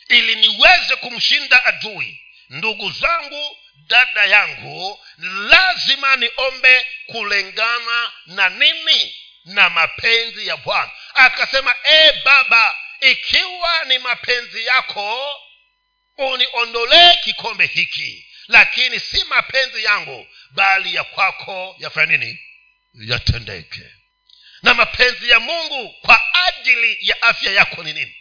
ili 0.09 0.35
niweze 0.35 0.97
kumshinda 0.97 1.65
adui 1.65 2.21
ndugu 2.49 2.91
zangu 2.91 3.57
dada 3.87 4.25
yangu 4.25 5.05
lazima 5.19 6.17
niombe 6.17 6.87
kulingana 7.07 8.13
na 8.27 8.49
nini? 8.49 9.15
Na 9.45 9.71
mapenzi 9.71 10.47
ya 10.47 10.57
bwana. 10.57 10.91
Akasema 11.15 11.75
e 11.85 12.13
baba 12.25 12.77
ikiwa 13.01 13.85
ni 13.85 13.99
mapenzi 13.99 14.67
yako 14.67 15.41
uniondolee 16.19 17.17
kikombe 17.25 17.67
hiki. 17.67 18.27
Lakini 18.49 19.01
si 19.01 19.25
mapenzi 19.25 19.85
yangu 19.85 20.27
bali 20.51 20.95
ya 20.95 21.05
kwako 21.05 21.77
yafanya 21.79 22.17
nini? 22.17 22.41
Yatendeke. 22.95 23.83
Na 24.63 24.75
mapenzi 24.75 25.31
ya 25.31 25.41
mungu 25.41 25.93
kwa 26.03 26.35
ajili 26.47 26.99
ya 27.01 27.23
afya 27.23 27.53
yako 27.53 27.83
ni 27.83 27.93
nini? 27.93 28.17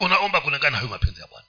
Unaomba 0.00 0.40
kulingana 0.40 0.70
na 0.70 0.76
hayo 0.76 0.88
mapenzi 0.88 1.20
ya 1.20 1.26
bwana 1.26 1.47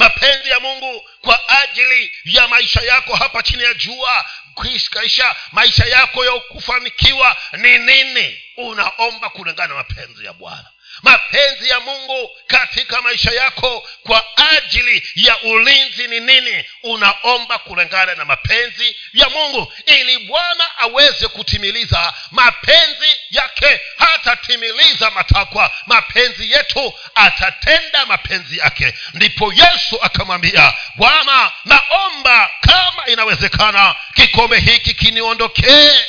mapenzi 0.00 0.48
ya 0.50 0.60
mungu 0.60 1.08
kwa 1.20 1.48
ajili 1.62 2.12
ya 2.24 2.48
maisha 2.48 2.80
yako 2.82 3.16
hapa 3.16 3.42
chini 3.42 3.62
ya 3.62 3.74
jua 3.74 4.24
kuiskaisha 4.54 5.36
maisha 5.52 5.84
yako 5.86 6.24
ya 6.24 6.32
kufanikiwa 6.32 7.36
ni 7.52 7.78
nini? 7.78 8.40
Unaomba 8.56 9.28
kulingana 9.30 9.68
na 9.68 9.74
mapenzi 9.74 10.24
ya 10.24 10.32
bwana 10.32 10.66
mapenzi 11.02 11.68
ya 11.68 11.80
mungu 11.80 12.30
katika 12.46 13.02
maisha 13.02 13.30
yako 13.30 13.88
kwa 14.02 14.24
ajili 14.36 15.08
ya 15.14 15.38
ulinzi 15.42 16.08
ni 16.08 16.20
nini? 16.20 16.64
Unaomba 16.82 17.58
kulingana 17.58 18.14
na 18.14 18.24
mapenzi 18.24 18.96
ya 19.12 19.28
mungu. 19.28 19.72
Ili 19.86 20.18
bwana 20.18 20.78
aweze 20.78 21.28
kutimiliza 21.28 22.14
mapenzi 22.30 23.16
yake 23.30 23.80
hatatimiliza 23.98 25.10
matakwa. 25.10 25.70
Mapenzi 25.86 26.52
yetu 26.52 26.94
atatenda 27.14 28.06
mapenzi 28.06 28.58
yake. 28.58 28.94
Ndipo 29.14 29.52
yesu 29.52 30.02
akamwambia 30.02 30.74
bwana 30.96 31.52
naomba 31.64 32.50
kama 32.60 33.06
inawezekana 33.06 33.94
kikombe 34.14 34.58
hiki 34.60 34.94
kiniondokee 34.94 36.00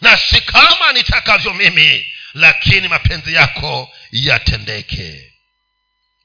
na 0.00 0.18
si 0.18 0.40
kama 0.40 0.92
nitakavyo 0.92 1.54
mimi 1.54 2.14
lakini 2.34 2.88
mapenzi 2.88 3.34
yako 3.34 3.92
yatendeke. 4.10 5.32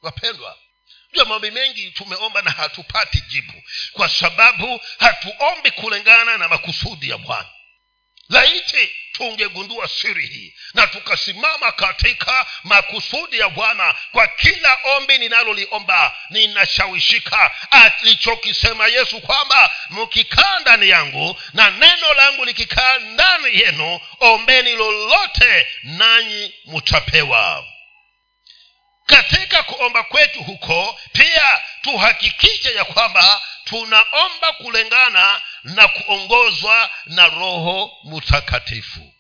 Wapendwa 0.01 0.57
jua 1.13 1.25
maombi 1.25 1.51
mengi 1.51 1.91
tumeomba 1.91 2.41
na 2.41 2.51
hatupati 2.51 3.21
jibu. 3.21 3.63
Kwa 3.93 4.09
sababu 4.09 4.81
hatuombi 4.99 5.71
kulingana 5.71 6.37
na 6.37 6.47
makusudi 6.47 7.09
ya 7.09 7.17
bwana. 7.17 7.49
Laiti 8.29 8.91
tungegundua 9.11 9.87
siri 9.87 10.27
hii 10.27 10.53
na 10.73 10.87
tukasimama 10.87 11.71
katika 11.71 12.45
makusudi 12.63 13.39
ya 13.39 13.49
bwana 13.49 13.95
kwa 14.11 14.27
kila 14.27 14.77
ombi 14.83 15.17
ninaloliomba 15.17 16.15
ninashawishika 16.29 17.51
alichokisema 17.71 18.87
yesu 18.87 19.21
kwamba 19.21 19.71
mkikaa 19.89 20.59
ndani 20.59 20.89
yangu 20.89 21.41
na 21.53 21.69
neno 21.69 22.13
langu 22.13 22.45
likikaa 22.45 22.97
ndani 23.45 23.59
yenu 23.61 23.99
ombeni 24.19 24.71
lolote 24.73 25.67
nanyi 25.83 26.53
mutapewa. 26.65 27.65
Katika 29.05 29.63
kuomba 29.63 30.03
kwetu 30.03 30.43
huko 30.43 30.99
pia 31.13 31.61
tuhakikishe 31.81 32.73
ya 32.73 32.85
kwamba 32.85 33.41
tunaomba 33.63 34.53
kulingana 34.53 35.41
na 35.63 35.87
kuongozwa 35.87 36.89
na 37.05 37.27
roho 37.27 37.97
mtakatifu 38.03 39.13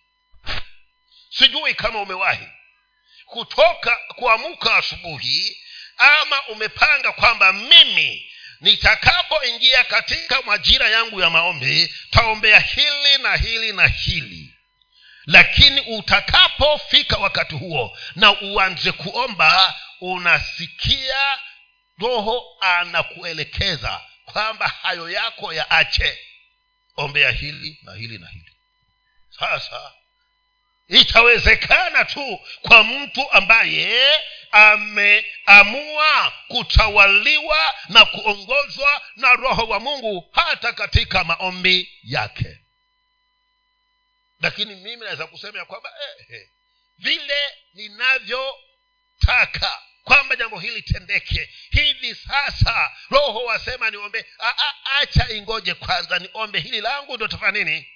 sijui 1.29 1.73
kama 1.73 1.99
umewahi 2.01 2.47
kutoka 3.25 3.95
kuamuka 4.15 4.75
asubuhi 4.75 5.57
ama 5.97 6.47
umepanga 6.47 7.11
kwamba 7.11 7.53
mimi 7.53 8.31
nitakapoingia 8.61 9.83
katika 9.83 10.41
majira 10.41 10.89
yangu 10.89 11.21
ya 11.21 11.29
maombi 11.29 11.95
taombea 12.11 12.59
hili 12.59 13.17
na 13.23 13.35
hili 13.35 13.73
na 13.73 13.87
hili. 13.87 14.55
Lakini 15.25 15.81
utakapofika 15.81 17.17
wakati 17.17 17.55
huo 17.55 17.97
na 18.15 18.41
uanze 18.41 18.91
kuomba 18.91 19.75
unasikia 20.01 21.39
roho 21.99 22.43
anakuelekeza 22.61 24.01
kwamba 24.25 24.67
hayo 24.67 25.09
yako 25.09 25.53
yaache. 25.53 26.19
Ombea 26.95 27.31
hili 27.31 27.79
na 27.83 27.93
hili 27.93 28.17
na 28.17 28.27
hili. 28.27 28.51
Sasa 29.39 29.91
itawezekana 30.87 32.05
tu 32.05 32.39
kwa 32.61 32.83
mtu 32.83 33.31
ambaye 33.31 34.19
ameamua 34.51 36.33
kutawaliwa 36.47 37.73
na 37.89 38.05
kuongozwa 38.05 39.01
na 39.15 39.33
roho 39.33 39.63
wa 39.67 39.79
mungu 39.79 40.29
hata 40.31 40.73
katika 40.73 41.23
maombi 41.23 41.99
yake. 42.03 42.57
Lakini 44.39 44.75
mimi 44.75 45.03
naweza 45.05 45.27
kusema 45.27 45.59
ya 45.59 45.65
kwamba 45.65 45.89
eh, 45.89 46.25
eh, 46.29 46.49
vile 46.97 47.49
ninavyotaka 47.73 48.61
kwamba 50.03 50.35
jambo 50.35 50.59
hili 50.59 50.81
tendeke 50.81 51.49
hivi 51.71 52.15
sasa 52.15 52.91
roho 53.09 53.43
wasema 53.45 53.89
niombe 53.91 54.25
acha 55.01 55.29
ingoje 55.29 55.73
kwanza 55.73 56.19
niombe 56.19 56.59
hili 56.59 56.81
langu 56.81 57.15
ndo 57.15 57.27
tafanya 57.27 57.63
nini 57.63 57.87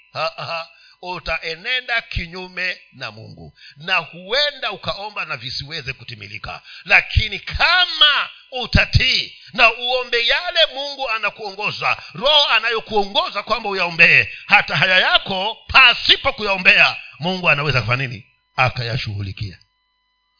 utaenenda 1.01 2.01
kinyume 2.01 2.81
na 2.93 3.11
mungu. 3.11 3.57
Na 3.77 3.95
huenda 3.97 4.71
ukaomba 4.71 5.25
na 5.25 5.37
visiweze 5.37 5.93
kutimilika. 5.93 6.61
Lakini 6.85 7.39
kama 7.39 8.29
utatii 8.51 9.35
na 9.53 9.73
uombe 9.73 10.27
yale 10.27 10.59
mungu 10.73 11.09
anakuongoza 11.09 11.97
roho 12.13 12.45
anayokuongoza 12.47 13.43
kwamba 13.43 13.69
uyaombee 13.69 14.27
hata 14.45 14.75
haya 14.77 14.99
yako 14.99 15.57
pasipo 15.67 16.33
kuyaombea 16.33 16.97
mungu 17.19 17.49
anaweza 17.49 17.81
kufanya 17.81 18.07
nini? 18.07 18.25
Akayashughulikia. 18.55 19.57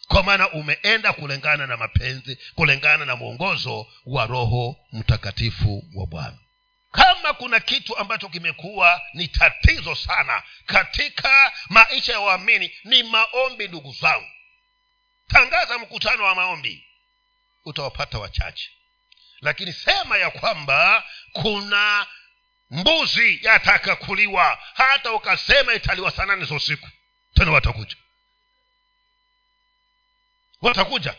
Kwa 0.08 0.24
maana 0.24 0.50
umeenda 0.52 1.14
kulingana 1.14 1.68
na 1.68 1.78
mapenzi 1.78 2.38
kulingana 2.56 3.06
na 3.06 3.16
mwongozo 3.16 3.88
wa 4.06 4.26
roho 4.26 4.78
mtakatifu 4.94 5.84
wa 5.96 6.08
bwana 6.08 6.38
kama 6.92 7.34
kuna 7.34 7.60
kitu 7.60 7.98
ambacho 7.98 8.30
kimekuwa 8.30 9.02
ni 9.14 9.28
tatizo 9.28 9.96
sana 9.96 10.44
katika 10.66 11.54
maisha 11.70 12.14
ya 12.14 12.20
waamini 12.20 12.76
ni 12.84 13.04
maombi 13.04 13.68
ndugu 13.68 13.94
zangu. 13.94 14.28
Tangaza 15.28 15.78
mkutano 15.78 16.24
wa 16.24 16.36
maombi. 16.36 16.86
Utawapata 17.66 18.20
wachache. 18.20 18.70
Lakini 19.42 19.74
sema 19.74 20.18
ya 20.18 20.30
kwamba 20.30 21.04
kuna 21.34 22.08
mbuzi 22.70 23.40
yataka 23.42 23.96
kuliwa. 23.96 24.60
Hata 24.74 25.14
ukasema 25.14 25.74
italiwa 25.74 26.12
saa 26.12 26.26
nane 26.26 26.46
za 26.46 26.56
usiku. 26.56 26.90
Tena 27.34 27.52
watakuja. 27.52 27.96
Watakuja. 30.62 31.16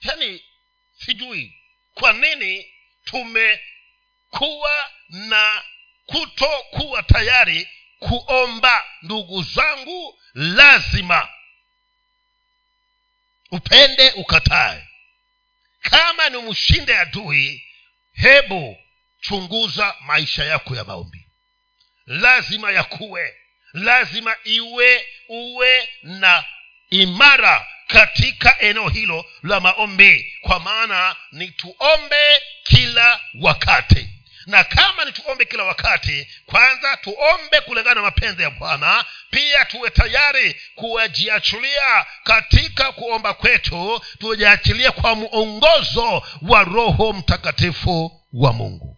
Yaani 0.00 0.44
sijui 1.04 1.58
kwa 1.94 2.12
nini 2.12 2.72
tumekuwa 3.10 4.90
na 5.08 5.62
kutokuwa 6.06 7.02
tayari 7.02 7.68
kuomba 7.98 8.84
ndugu 9.02 9.42
zangu 9.42 10.18
lazima 10.34 11.28
upende 13.50 14.10
ukatae. 14.10 14.88
Kama 15.82 16.28
ni 16.28 16.38
mshinde 16.38 16.98
adui 16.98 17.64
hebu 18.12 18.78
chunguza 19.20 19.94
maisha 20.00 20.44
yako 20.44 20.76
ya 20.76 20.84
maombi. 20.84 21.26
Lazima 22.06 22.70
yakuwe 22.70 23.36
lazima 23.72 24.36
iwe 24.44 25.06
uwe 25.28 25.88
na 26.02 26.44
imara 26.90 27.66
katika 27.88 28.60
eneo 28.60 28.88
hilo 28.88 29.24
la 29.42 29.60
maombi. 29.60 30.34
Kwa 30.40 30.60
maana 30.60 31.16
ni 31.32 31.48
tuombe 31.48 32.42
kila 32.62 33.20
wakati. 33.40 34.08
Na 34.46 34.64
kama 34.64 35.04
ni 35.04 35.12
tuombe 35.12 35.44
kila 35.44 35.64
wakati 35.64 36.28
kwanza 36.46 36.96
tuombe 36.96 37.60
kulingana 37.60 37.94
na 37.94 38.02
mapenzi 38.02 38.42
ya 38.42 38.50
bwana. 38.50 39.04
Pia 39.30 39.64
tuwe 39.64 39.90
tayari 39.90 40.56
kuwajiachilia 40.74 42.06
katika 42.24 42.92
kuomba 42.92 43.34
kwetu. 43.34 44.00
Tujiachilie 44.18 44.90
kwa 44.90 45.14
mwongozo 45.14 46.22
wa 46.42 46.64
roho 46.64 47.12
mtakatifu 47.12 48.20
wa 48.32 48.52
mungu. 48.52 48.96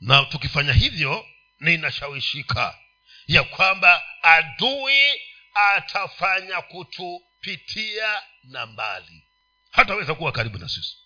Na 0.00 0.24
tukifanya 0.24 0.72
hivyo 0.72 1.26
ninashawishika 1.60 2.78
ya 3.30 3.44
kwamba 3.44 4.04
adui 4.22 5.20
atafanya 5.54 6.60
kutupitia 6.62 8.22
na 8.44 8.66
mbali. 8.66 9.24
Hataweza 9.70 10.14
kuwa 10.14 10.32
karibu 10.32 10.58
na 10.58 10.68
sisi. 10.68 10.96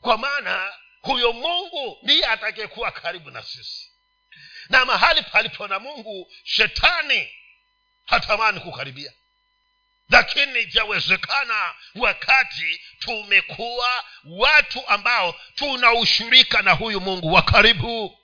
Kwa 0.00 0.18
maana 0.18 0.72
huyo 1.02 1.32
mungu 1.32 1.98
ndiye 2.02 2.26
atakayekuwa 2.26 2.90
karibu 2.90 3.30
na 3.30 3.42
sisi. 3.42 3.90
Na 4.68 4.84
mahali 4.84 5.22
palipo 5.22 5.68
na 5.68 5.78
mungu 5.78 6.32
shetani 6.44 7.28
hatamani 8.04 8.60
kukaribia. 8.60 9.12
Lakini 10.10 10.64
vyawezekana 10.64 11.74
wakati 11.94 12.80
tumekuwa 12.98 14.04
watu 14.24 14.88
ambao 14.88 15.40
tunaushirika 15.54 16.62
na 16.62 16.72
huyu 16.72 17.00
mungu 17.00 17.32
wa 17.32 17.42
karibu. 17.42 18.18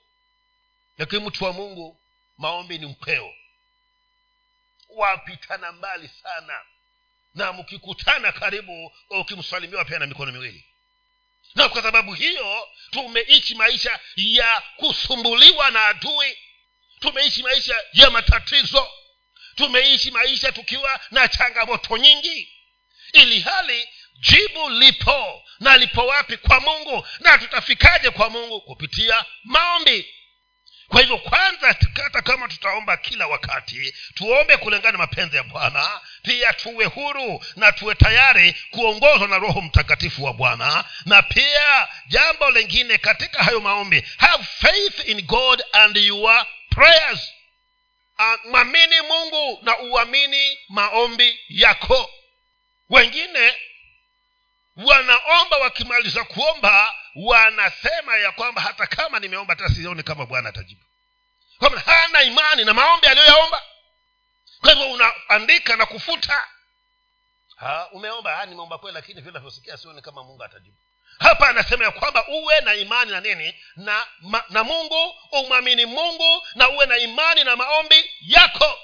Lakini 0.97 1.27
mtu 1.27 1.43
wa 1.43 1.53
mungu 1.53 1.99
maombi 2.37 2.77
ni 2.77 2.85
mpeo 2.85 3.33
wapitana 4.95 5.71
mbali 5.71 6.07
sana. 6.23 6.61
Na 7.33 7.53
mkikutana 7.53 8.31
karibu 8.31 8.93
ukimsalimiwa 9.09 9.85
pia 9.85 9.99
na 9.99 10.05
mikono 10.07 10.31
miwili. 10.31 10.65
Na 11.55 11.69
kwa 11.69 11.81
sababu 11.81 12.13
hiyo 12.13 12.67
tumeishi 12.91 13.55
maisha 13.55 13.99
ya 14.15 14.63
kusumbuliwa 14.75 15.71
na 15.71 15.85
adui. 15.87 16.37
Tumeishi 16.99 17.43
maisha 17.43 17.75
ya 17.93 18.09
matatizo. 18.09 18.87
Tumeishi 19.55 20.11
maisha 20.11 20.51
tukiwa 20.51 20.99
na 21.11 21.27
changamoto 21.27 21.97
nyingi. 21.97 22.51
Ili 23.13 23.39
hali 23.39 23.89
jibu 24.19 24.69
lipo. 24.69 25.43
Na 25.59 25.77
lipo 25.77 26.07
wapi 26.07 26.37
kwa 26.37 26.59
mungu? 26.59 27.07
Na 27.19 27.37
tutafikaje 27.37 28.09
kwa 28.09 28.29
mungu? 28.29 28.61
Kupitia 28.61 29.25
maombi 29.43 30.13
kwa 30.87 31.01
hivyo 31.01 31.17
kwanza 31.17 31.75
hata 32.03 32.21
kama 32.21 32.47
tutaomba 32.47 32.97
kila 32.97 33.27
wakati 33.27 33.95
tuombe 34.13 34.57
kulingana 34.57 34.91
na 34.91 34.97
mapenzi 34.97 35.35
ya 35.37 35.43
bwana 35.43 36.01
pia 36.23 36.53
tuwe 36.53 36.85
huru 36.85 37.45
na 37.55 37.71
tuwe 37.71 37.95
tayari 37.95 38.55
kuongozwa 38.71 39.27
na 39.27 39.37
roho 39.37 39.61
mtakatifu 39.61 40.23
wa 40.23 40.33
bwana 40.33 40.85
na 41.05 41.21
pia 41.21 41.87
jambo 42.07 42.49
lingine 42.51 42.97
katika 42.97 43.43
hayo 43.43 43.59
maombi 43.59 44.03
have 44.17 44.43
faith 44.43 45.07
in 45.07 45.21
god 45.21 45.63
and 45.71 45.97
your 45.97 46.45
prayers. 46.69 47.19
Uh, 48.19 48.49
mwamini 48.51 49.01
mungu 49.01 49.59
na 49.63 49.79
uamini 49.79 50.57
maombi 50.69 51.39
yako. 51.49 52.11
Wengine 52.89 53.53
wanaomba 54.75 55.57
wakimaliza 55.57 56.23
kuomba 56.23 56.95
wanasema 57.15 58.17
ya 58.17 58.31
kwamba 58.31 58.61
hata 58.61 58.87
kama 58.87 59.19
nimeomba 59.19 59.53
hata 59.55 59.69
sioni 59.75 60.03
kama 60.03 60.25
bwana 60.25 60.49
atajibu. 60.49 60.81
Kwamba 61.59 61.79
hana 61.79 62.21
imani 62.21 62.63
na 62.65 62.73
maombi 62.73 63.07
aliyoyaomba. 63.07 63.63
Kwa 64.61 64.71
hivyo 64.73 64.91
unaandika 64.91 65.75
na 65.75 65.85
kufuta. 65.85 66.47
Ha, 67.55 67.89
umeomba 67.91 68.35
ha, 68.35 68.45
nimeomba 68.45 68.77
kweli 68.77 68.95
lakini 68.95 69.21
vile 69.21 69.33
navyosikia 69.33 69.77
sioni 69.77 70.01
kama 70.01 70.23
mungu 70.23 70.43
atajibu. 70.43 70.77
Hapa 71.19 71.49
anasema 71.49 71.85
ya 71.85 71.91
kwamba 71.91 72.27
uwe 72.27 72.61
na 72.61 72.73
imani 72.73 73.11
na 73.11 73.21
nini? 73.21 73.55
Na 73.75 74.07
ma, 74.21 74.43
na 74.49 74.63
mungu 74.63 75.15
umwamini 75.31 75.85
mungu 75.85 76.47
na 76.55 76.69
uwe 76.69 76.85
na 76.85 76.97
imani 76.97 77.43
na 77.43 77.55
maombi 77.55 78.11
yako. 78.21 78.79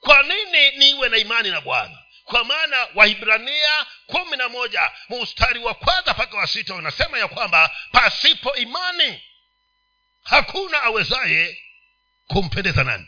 Kwa 0.00 0.22
nini 0.22 0.70
niwe 0.70 1.08
na 1.08 1.16
imani 1.16 1.50
na 1.50 1.60
bwana 1.60 1.99
kwa 2.30 2.44
maana 2.44 2.88
waibrania 2.94 3.86
kumi 4.06 4.36
na 4.36 4.48
moja 4.48 4.92
mustari 5.08 5.58
wa 5.60 5.74
kwanza 5.74 6.12
mpaka 6.12 6.36
wa 6.36 6.46
sita 6.46 6.74
unasema 6.74 7.18
ya 7.18 7.28
kwamba 7.28 7.70
pasipo 7.92 8.56
imani 8.56 9.22
hakuna 10.22 10.82
awezaye 10.82 11.62
kumpendeza 12.26 12.84
nani. 12.84 13.06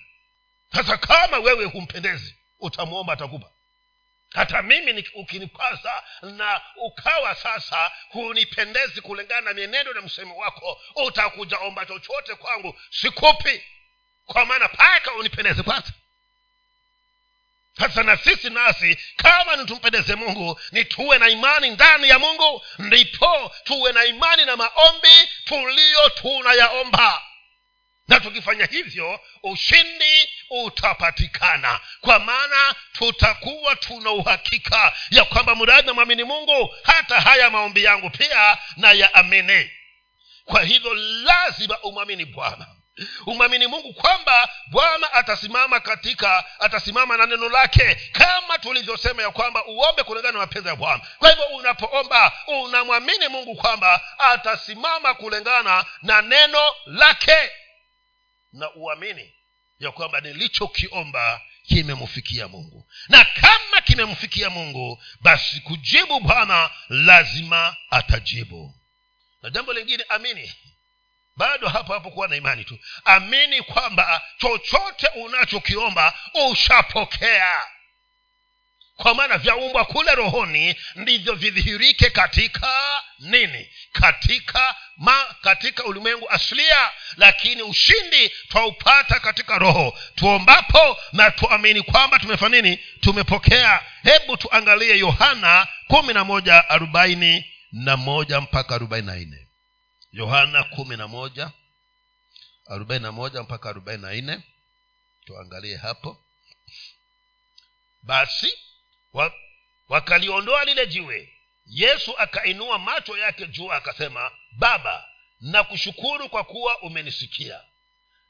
Sasa 0.72 0.96
kama 0.96 1.38
wewe 1.38 1.64
humpendezi 1.64 2.36
utamwomba 2.60 3.12
atakupa. 3.12 3.50
Hata 4.34 4.62
mimi 4.62 5.08
ukinipasa 5.14 6.02
na 6.22 6.60
ukawa 6.76 7.34
sasa 7.34 7.90
hunipendezi 8.08 9.00
kulingana 9.00 9.40
na 9.40 9.54
mienendo 9.54 9.92
na 9.94 10.00
msemo 10.00 10.36
wako 10.36 10.80
utakuja 11.06 11.58
omba 11.58 11.86
chochote 11.86 12.34
kwangu. 12.34 12.80
Sikupi. 12.90 13.62
Kwa 14.26 14.44
maana 14.46 14.68
paka 14.68 15.12
unipendeze 15.14 15.62
kwanza 15.62 15.92
sasa 17.78 18.02
na 18.02 18.16
sisi 18.16 18.50
nasi 18.50 18.98
kama 19.16 19.56
nitumpendeze 19.56 20.14
mungu 20.14 20.60
ni 20.72 20.84
tuwe 20.84 21.18
na 21.18 21.28
imani 21.28 21.70
ndani 21.70 22.08
ya 22.08 22.18
mungu 22.18 22.62
ndipo 22.78 23.52
tuwe 23.64 23.92
na 23.92 24.04
imani 24.04 24.44
na 24.44 24.56
maombi 24.56 25.28
tuliyo 25.44 26.08
tunayaomba. 26.08 27.22
Na 28.08 28.20
tukifanya 28.20 28.66
hivyo 28.66 29.20
ushindi 29.42 30.28
utapatikana. 30.50 31.80
Kwa 32.00 32.18
maana 32.18 32.74
tutakuwa 32.92 33.76
tuna 33.76 34.10
uhakika 34.10 34.92
ya 35.10 35.24
kwamba 35.24 35.54
mradi 35.54 35.86
namwamini 35.86 36.24
mungu 36.24 36.74
hata 36.82 37.20
haya 37.20 37.50
maombi 37.50 37.84
yangu 37.84 38.10
pia 38.10 38.58
na 38.76 38.92
yaamini. 38.92 39.70
Kwa 40.44 40.62
hivyo 40.62 40.94
lazima 40.94 41.80
umwamini 41.80 42.24
bwana 42.24 42.66
umwamini 43.26 43.66
mungu 43.66 43.92
kwamba 43.94 44.48
bwana 44.66 45.12
atasimama 45.12 45.80
katika 45.80 46.60
atasimama 46.60 47.16
na 47.16 47.26
neno 47.26 47.48
lake 47.48 47.94
kama 48.12 48.58
tulivyosema 48.58 49.22
ya 49.22 49.30
kwamba 49.30 49.64
uombe 49.66 50.02
kulingana 50.02 50.32
na 50.32 50.38
mapenzi 50.38 50.68
ya 50.68 50.76
bwana. 50.76 51.02
Kwa 51.18 51.30
hivyo 51.30 51.44
unapoomba 51.46 52.32
unamwamini 52.46 53.28
mungu 53.28 53.54
kwamba 53.56 54.00
atasimama 54.18 55.14
kulingana 55.14 55.84
na 56.02 56.22
neno 56.22 56.60
lake. 56.86 57.50
Na 58.52 58.74
uamini 58.74 59.34
ya 59.78 59.90
kwamba 59.92 60.20
nilichokiomba 60.20 61.40
kimemfikia 61.66 62.48
mungu. 62.48 62.86
Na 63.08 63.24
kama 63.24 63.80
kimemfikia 63.84 64.50
mungu 64.50 65.02
basi 65.20 65.60
kujibu 65.60 66.20
bwana 66.20 66.70
lazima 66.88 67.76
atajibu. 67.90 68.74
Na 69.42 69.50
jambo 69.50 69.72
lingine 69.72 70.04
amini 70.08 70.54
bado 71.36 71.68
hapo 71.68 71.92
hapo 71.92 72.10
kuwa 72.10 72.28
na 72.28 72.36
imani 72.36 72.64
tu. 72.64 72.78
Amini 73.04 73.62
kwamba 73.62 74.22
chochote 74.38 75.06
unachokiomba 75.08 76.14
ushapokea. 76.50 77.64
Kwa 78.96 79.14
maana 79.14 79.38
vyaumbwa 79.38 79.84
kule 79.84 80.14
rohoni 80.14 80.76
ndivyo 80.94 81.34
vidhihirike 81.34 82.10
katika 82.10 82.72
nini? 83.18 83.70
Katika 83.92 84.76
ma 84.96 85.34
katika 85.42 85.84
ulimwengu 85.84 86.30
asilia 86.30 86.90
lakini 87.16 87.62
ushindi 87.62 88.28
twaupata 88.48 89.20
katika 89.20 89.58
roho. 89.58 89.98
Tuombapo 90.14 90.98
na 91.12 91.30
tuamini 91.30 91.82
kwamba 91.82 92.18
tumefanya 92.18 92.60
nini? 92.62 92.76
Tumepokea. 93.00 93.80
Hebu 94.02 94.36
tuangalie 94.36 94.98
yohana 94.98 95.66
kumi 95.88 96.14
na 96.14 96.24
moja 96.24 96.68
arobaini 96.68 97.44
na 97.72 97.96
moja 97.96 98.40
mpaka 98.40 98.74
arobaini 98.74 99.06
na 99.06 99.14
nne 99.16 99.41
yohana 100.12 100.64
kumi 100.64 100.96
na 100.96 101.08
moja 101.08 101.50
arobaini 102.66 103.02
na 103.02 103.12
moja 103.12 103.42
mpaka 103.42 103.68
arobaini 103.70 104.02
na 104.02 104.12
nne. 104.14 104.40
Tuangalie 105.24 105.76
hapo. 105.76 106.24
Basi 108.02 108.58
wa, 109.12 109.32
wakaliondoa 109.88 110.64
lile 110.64 110.86
jiwe. 110.86 111.32
Yesu 111.66 112.18
akainua 112.18 112.78
macho 112.78 113.18
yake 113.18 113.46
juu 113.46 113.72
akasema 113.72 114.30
baba 114.52 115.08
nakushukuru 115.40 116.28
kwa 116.28 116.44
kuwa 116.44 116.82
umenisikia. 116.82 117.60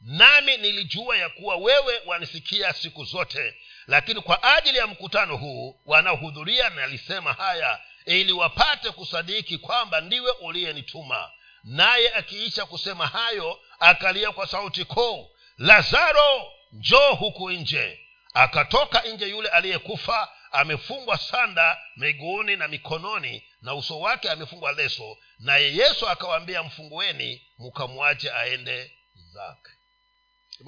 Nami 0.01 0.57
nilijua 0.57 1.17
ya 1.17 1.29
kuwa 1.29 1.57
wewe 1.57 2.01
wanisikia 2.07 2.73
siku 2.73 3.05
zote 3.05 3.55
lakini 3.87 4.21
kwa 4.21 4.43
ajili 4.57 4.79
ya 4.79 4.87
mkutano 4.87 5.37
huu 5.37 5.81
wanaohudhuria 5.87 6.71
nalisema 6.71 7.33
haya 7.33 7.81
ili 8.07 8.33
wapate 8.33 8.91
kusadiki 8.91 9.59
kwamba 9.59 10.01
ndiwe 10.01 10.31
uliyenituma 10.31 11.31
naye 11.65 12.15
akiisha 12.15 12.67
kusema 12.67 13.07
hayo 13.07 13.61
akalia 13.81 14.33
kwa 14.33 14.47
sauti 14.47 14.85
kuu 14.85 15.31
lazaro 15.59 16.53
njoo 16.73 17.15
huku 17.15 17.51
nje. 17.51 17.99
Akatoka 18.35 19.03
nje 19.03 19.27
yule 19.29 19.49
aliyekufa 19.49 20.33
amefungwa 20.53 21.19
sanda 21.19 21.81
miguuni 21.97 22.57
na 22.57 22.69
mikononi 22.69 23.49
na 23.63 23.75
uso 23.75 24.01
wake 24.01 24.31
amefungwa 24.31 24.73
leso 24.73 25.19
naye 25.39 25.77
yesu 25.77 26.09
akawaambia 26.09 26.63
mfungueni 26.63 27.47
mkamwache 27.59 28.33
aende 28.33 28.93
zake. 29.33 29.71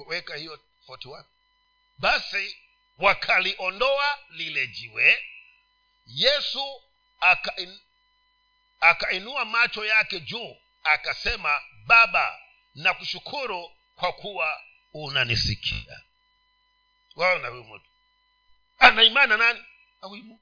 Weka 0.07 0.35
hiyo 0.35 0.59
41 0.87 1.23
basi 1.97 2.57
wakaliondoa 2.97 4.19
lile 4.29 4.67
jiwe. 4.67 5.23
Yesu 6.05 6.81
akain, 7.19 7.79
akainua 8.79 9.45
macho 9.45 9.85
yake 9.85 10.19
juu 10.19 10.57
akasema 10.85 11.61
baba 11.85 12.39
na 12.75 12.93
kushukuru 12.93 13.71
kwa 13.95 14.13
kuwa 14.13 14.61
unanisikia. 14.93 16.01
Waona 17.15 17.47
huyu 17.47 17.63
mtu. 17.63 17.89
Ana 18.79 19.37
nani? 19.37 19.65
Awimu 20.01 20.39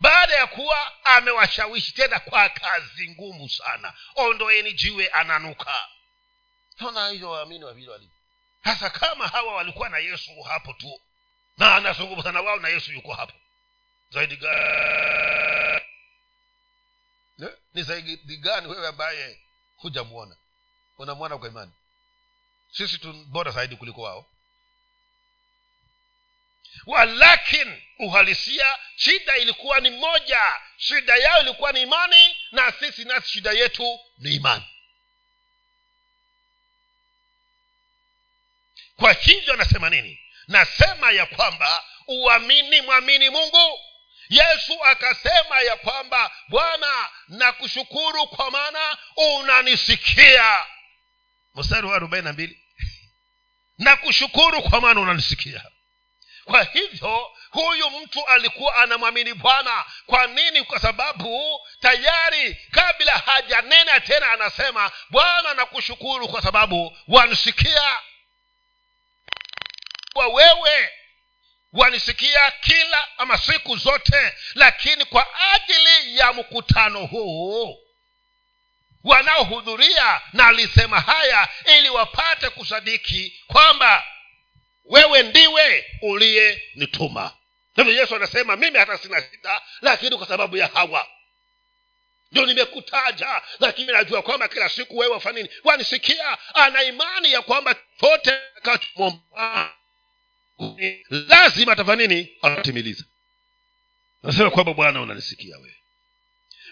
baada 0.00 0.34
ya 0.34 0.46
kuwa 0.46 1.04
amewashawishi 1.04 1.92
tena 1.92 2.20
kwa 2.20 2.48
kazi 2.48 3.10
ngumu 3.10 3.48
sana 3.48 3.94
ondoeni 4.14 4.72
jiwe 4.72 5.08
ananuka. 5.08 5.88
Ona 6.86 7.08
hivyo 7.08 7.30
waamini 7.30 7.64
wavile 7.64 7.90
walivyo 7.90 8.14
hasa 8.62 8.90
kama 8.90 9.28
hawa 9.28 9.54
walikuwa 9.54 9.88
na 9.88 9.98
yesu 9.98 10.42
hapo 10.42 10.72
tu 10.72 11.00
na 11.58 11.76
anazungumza 11.76 12.32
na 12.32 12.40
wao 12.40 12.56
na 12.58 12.68
yesu 12.68 12.92
yuko 12.92 13.12
hapo. 13.14 13.32
Zaidi 14.10 14.36
gani 14.36 15.80
ni 17.74 17.82
zaidi 17.82 18.36
gani 18.36 18.66
wewe 18.66 18.88
ambaye 18.88 19.40
hujamwona 19.78 20.36
unamwona 20.98 21.38
kwa 21.38 21.48
imani. 21.48 21.72
Sisi 22.72 22.98
tu 22.98 23.12
bora 23.12 23.50
zaidi 23.50 23.76
kuliko 23.76 24.02
wao. 24.02 24.26
Walakin 26.86 27.82
uhalisia 27.98 28.78
shida 28.96 29.36
ilikuwa 29.36 29.80
ni 29.80 29.90
moja. 29.90 30.40
Shida 30.76 31.16
yao 31.16 31.40
ilikuwa 31.40 31.72
ni 31.72 31.82
imani 31.82 32.36
na 32.52 32.72
sisi 32.72 33.04
nasi 33.04 33.28
shida 33.28 33.52
yetu 33.52 34.00
ni 34.18 34.34
imani. 34.34 34.64
Kwa 38.96 39.12
hivyo 39.12 39.54
anasema 39.54 39.90
nini? 39.90 40.20
Nasema 40.48 41.10
ya 41.10 41.26
kwamba 41.26 41.84
uamini 42.06 42.80
mwamini 42.80 43.30
mungu 43.30 43.80
yesu 44.28 44.84
akasema 44.84 45.60
ya 45.60 45.76
kwamba 45.76 46.30
bwana 46.48 47.08
nakushukuru 47.28 48.26
kwa 48.26 48.50
maana 48.50 48.96
unanisikia. 49.16 50.66
Mstari 51.54 51.86
wa 51.86 51.96
arobaini 51.96 52.24
na 52.24 52.32
mbili. 52.32 52.60
Nakushukuru 53.78 54.62
kwa 54.62 54.80
maana 54.80 55.00
unanisikia. 55.00 55.62
Kwa 56.44 56.62
hivyo 56.62 57.30
huyu 57.50 57.90
mtu 57.90 58.26
alikuwa 58.26 58.76
anamwamini 58.76 59.34
bwana. 59.34 59.84
Kwa 60.06 60.26
nini? 60.26 60.62
Kwa 60.62 60.78
sababu 60.80 61.60
tayari 61.80 62.54
kabla 62.70 63.12
hajanena 63.18 64.00
tena 64.00 64.32
anasema 64.32 64.90
bwana 65.10 65.54
nakushukuru 65.54 66.28
kwa 66.28 66.42
sababu 66.42 66.96
wanisikia. 67.08 67.98
Kwa 70.12 70.26
wewe 70.28 70.90
wanisikia 71.72 72.50
kila 72.50 73.18
ama 73.18 73.38
siku 73.38 73.76
zote 73.76 74.32
lakini 74.54 75.04
kwa 75.04 75.26
ajili 75.52 76.18
ya 76.18 76.32
mkutano 76.32 77.06
huu 77.06 77.78
wanaohudhuria 79.04 80.20
na 80.32 80.46
alisema 80.46 81.00
haya 81.00 81.48
ili 81.78 81.88
wapate 81.88 82.50
kusadiki 82.50 83.40
kwamba 83.46 84.04
wewe 84.84 85.22
ndiwe 85.22 85.84
uliyenituma. 86.02 87.32
Hivyo 87.76 87.92
yesu 87.92 88.16
anasema 88.16 88.56
mimi 88.56 88.78
hata 88.78 88.98
sina 88.98 89.22
shida 89.22 89.62
lakini 89.80 90.16
kwa 90.16 90.26
sababu 90.26 90.56
ya 90.56 90.66
hawa. 90.66 91.08
Ndio 92.32 92.46
nimekutaja 92.46 93.42
lakini 93.60 93.92
najua 93.92 94.22
kwamba 94.22 94.48
kila 94.48 94.68
siku 94.68 94.98
wewe 94.98 95.12
wafanini 95.12 95.48
wanisikia 95.64 96.38
ana 96.54 96.82
imani 96.82 97.32
ya 97.32 97.42
kwamba 97.42 97.74
chote 98.00 98.38
kachomomba 98.62 99.77
lazima 101.10 101.72
atafanya 101.72 102.06
nini? 102.06 102.28
Atatimiliza 102.42 103.04
nasema 104.22 104.50
kwamba 104.50 104.74
bwana 104.74 105.00
unanisikia 105.00 105.56
wewe. 105.56 105.74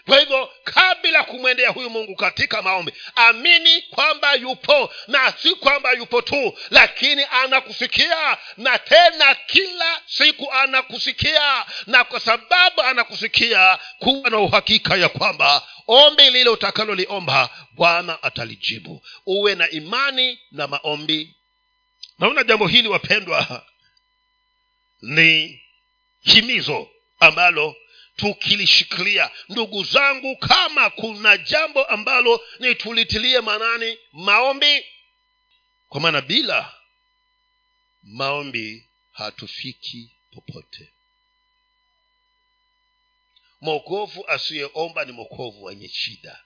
Kwa 0.05 0.19
hivyo 0.19 0.49
kabla 0.63 1.23
kumwendea 1.23 1.69
huyu 1.69 1.89
mungu 1.89 2.15
katika 2.15 2.61
maombi 2.61 2.93
amini 3.15 3.81
kwamba 3.81 4.33
yupo 4.33 4.93
na 5.07 5.31
si 5.31 5.55
kwamba 5.55 5.91
yupo 5.91 6.21
tu 6.21 6.57
lakini 6.69 7.25
anakusikia 7.31 8.37
na 8.57 8.79
tena 8.79 9.35
kila 9.35 10.01
siku 10.05 10.51
anakusikia 10.51 11.65
na 11.87 12.03
kwa 12.03 12.19
sababu 12.19 12.81
anakusikia 12.81 13.79
kuwa 13.99 14.29
na 14.29 14.37
uhakika 14.37 14.95
ya 14.95 15.09
kwamba 15.09 15.67
ombi 15.87 16.29
lile 16.29 16.49
utakaloliomba 16.49 17.49
bwana 17.71 18.23
atalijibu. 18.23 19.05
Uwe 19.25 19.55
na 19.55 19.69
imani 19.69 20.39
na 20.51 20.67
maombi. 20.67 21.35
Naona 22.19 22.43
jambo 22.43 22.67
hili 22.67 22.87
wapendwa 22.87 23.65
ni 25.01 25.61
himizo 26.21 26.89
ambalo 27.19 27.75
tukilishikilia. 28.15 29.31
Ndugu 29.49 29.83
zangu 29.83 30.37
kama 30.37 30.89
kuna 30.89 31.37
jambo 31.37 31.85
ambalo 31.85 32.41
ni 32.59 32.75
tulitilie 32.75 33.41
manani 33.41 33.97
maombi. 34.11 34.85
Kwa 35.89 36.01
maana 36.01 36.21
bila 36.21 36.73
maombi 38.03 38.89
hatufiki 39.11 40.11
popote. 40.33 40.93
Mwokovu 43.61 44.27
asiyeomba 44.27 45.05
ni 45.05 45.11
mwokovu 45.11 45.63
wenye 45.63 45.89
shida. 45.89 46.43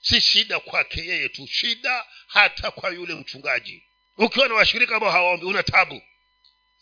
Si 0.00 0.20
shida 0.20 0.60
kwake 0.60 1.00
yeye 1.06 1.28
tu 1.28 1.46
shida 1.46 2.06
hata 2.26 2.70
kwa 2.70 2.90
yule 2.90 3.14
mchungaji. 3.14 3.82
Ukiwa 4.18 4.48
na 4.48 4.54
washirika 4.54 4.94
ambao 4.94 5.10
hawaombi 5.10 5.46
una 5.46 5.62
tabu 5.62 6.02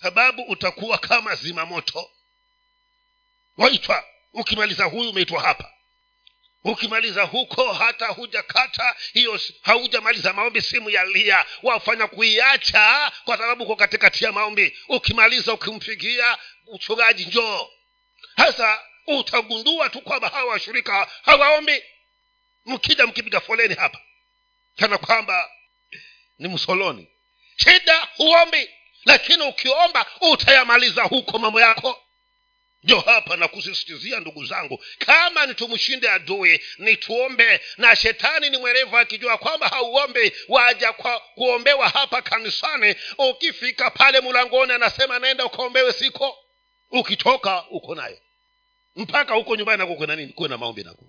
sababu 0.02 0.42
utakuwa 0.42 0.98
kama 0.98 1.34
zimamoto. 1.34 2.10
Waitwa 3.56 4.04
ukimaliza 4.32 4.84
huyu 4.84 5.10
umeitwa 5.10 5.42
hapa. 5.42 5.70
Ukimaliza 6.64 7.22
huko 7.22 7.72
hata 7.72 8.06
hujakata 8.06 8.96
hiyo 9.12 9.40
haujamaliza 9.62 10.32
maombi 10.32 10.62
simu 10.62 10.90
ya 10.90 11.04
lia 11.04 11.46
wafanya 11.62 12.06
kuiacha 12.06 13.12
kwa 13.24 13.36
sababu 13.38 13.64
uko 13.64 13.76
katikati 13.76 14.24
ya 14.24 14.32
maombi. 14.32 14.76
Ukimaliza 14.88 15.52
ukimpigia 15.52 16.38
mchungaji 16.74 17.24
njoo. 17.24 17.68
Hasa 18.36 18.82
utagundua 19.06 19.88
tu 19.90 20.00
kwamba 20.00 20.28
hawa 20.28 20.52
washirika 20.52 21.08
hawaombi. 21.22 21.82
Mkija 22.64 23.06
mkipiga 23.06 23.40
foleni 23.40 23.74
hapa 23.74 24.00
kana 24.76 24.98
kwamba 24.98 25.50
ni 26.38 26.48
msoloni. 26.48 27.08
Shida 27.56 28.08
huombi 28.16 28.70
lakini 29.04 29.42
ukiomba 29.42 30.06
utayamaliza 30.20 31.02
huko 31.02 31.38
mambo 31.38 31.60
yako. 31.60 32.00
Ndio 32.82 33.00
hapa 33.00 33.36
na 33.36 33.48
kusisitizia 33.48 34.20
ndugu 34.20 34.44
zangu 34.44 34.84
kama 34.98 35.46
ni 35.46 35.54
tumshinde 35.54 36.10
adui 36.10 36.60
ni 36.78 36.96
tuombe 36.96 37.60
na 37.76 37.96
shetani 37.96 38.50
ni 38.50 38.56
mwerevu 38.56 38.96
akijua 38.98 39.38
kwamba 39.38 39.68
hauombe 39.68 40.32
waja 40.48 40.92
kwa 40.92 41.20
kuombewa 41.20 41.88
hapa 41.88 42.22
kanisani. 42.22 42.94
Ukifika 43.18 43.90
pale 43.90 44.20
mlangoni 44.20 44.72
anasema 44.72 45.18
naenda 45.18 45.44
ukaombewe 45.44 45.92
siko. 45.92 46.38
Ukitoka 46.90 47.64
uko 47.70 47.94
naye 47.94 48.22
mpaka 48.96 49.34
huko 49.34 49.56
nyumbani 49.56 49.78
nako 49.78 49.94
kuwe 49.94 50.06
na 50.06 50.16
nini? 50.16 50.32
Kuwe 50.32 50.48
na 50.48 50.58
maombi 50.58 50.82
nako. 50.84 51.04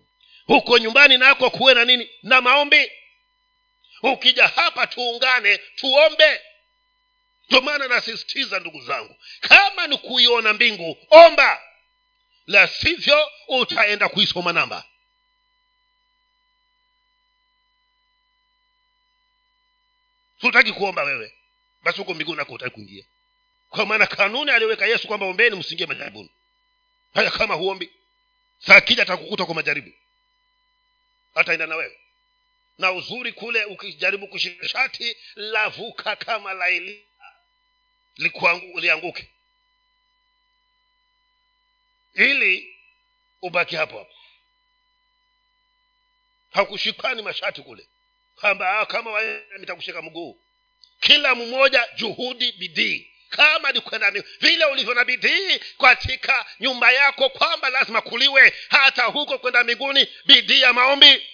Huko 0.45 0.77
nyumbani 0.77 1.17
nako 1.17 1.49
kuwe 1.49 1.73
na 1.73 1.85
nini? 1.85 2.09
Na 2.23 2.41
maombi. 2.41 2.91
Ukija 4.03 4.47
hapa 4.47 4.87
tuungane 4.87 5.57
tuombe 5.57 6.41
ndio 7.47 7.61
maana 7.61 7.87
nasisitiza 7.87 8.59
ndugu 8.59 8.81
zangu 8.81 9.15
kama 9.41 9.87
ni 9.87 9.97
kuiona 9.97 10.53
mbingu 10.53 10.97
omba. 11.09 11.61
La 12.47 12.67
sivyo 12.67 13.31
utaenda 13.47 14.09
kuisoma 14.09 14.53
namba. 14.53 14.85
Hutaki 20.41 20.71
kuomba 20.73 21.03
wewe. 21.03 21.33
Basi 21.83 21.97
huko 21.97 22.13
mbinguni 22.13 22.37
nako 22.37 22.53
utaki 22.53 22.71
kuingia. 22.73 23.03
Kwa 23.69 23.85
maana 23.85 24.07
kanuni 24.07 24.51
aliyoweka 24.51 24.85
yesu 24.85 25.07
kwamba 25.07 25.25
ombeni 25.25 25.55
msingie 25.55 25.85
majaribuni. 25.85 26.29
Haya 27.13 27.31
kama 27.31 27.53
huombi 27.53 27.89
saa 28.59 28.81
kija 28.81 29.03
atakukuta 29.03 29.45
kwa 29.45 29.55
majaribu. 29.55 29.91
Ataenda 31.35 31.67
na 31.67 31.75
wewe. 31.75 31.97
Na 32.77 32.91
uzuri 32.91 33.31
kule 33.33 33.65
ukijaribu 33.65 34.27
kushika 34.27 34.67
shati 34.67 35.17
lavuka 35.35 36.15
kama 36.15 36.53
la 36.53 36.69
Elia 36.69 36.95
likuangu- 36.95 37.14
lianguke. 38.75 39.29
Ili 42.13 42.75
ubaki 43.41 43.75
hapo 43.75 43.97
hapo. 43.97 44.15
Hakushikani 46.51 47.21
mashati 47.21 47.61
kule. 47.61 47.89
Kwamba 48.35 48.79
"Ah, 48.79 48.85
kama 48.85 49.11
wewe 49.11 49.45
nitakushika 49.59 50.01
mguu. 50.01 50.41
Kila 50.99 51.35
mmoja 51.35 51.87
juhudi 51.95 52.51
bidii. 52.51 53.11
Kama 53.29 53.71
ni 53.71 53.81
vile 54.39 54.65
ulivyo 54.65 54.93
na 54.93 55.05
bidii 55.05 55.59
katika 55.59 56.45
nyumba 56.59 56.91
yako 56.91 57.29
kwamba 57.29 57.69
lazima 57.69 58.01
kuliwe. 58.01 58.53
Hata 58.69 59.03
huko 59.03 59.37
kwenda 59.37 59.63
miguuni 59.63 60.07
bidii 60.25 60.61
ya 60.61 60.73
maombi. 60.73 61.27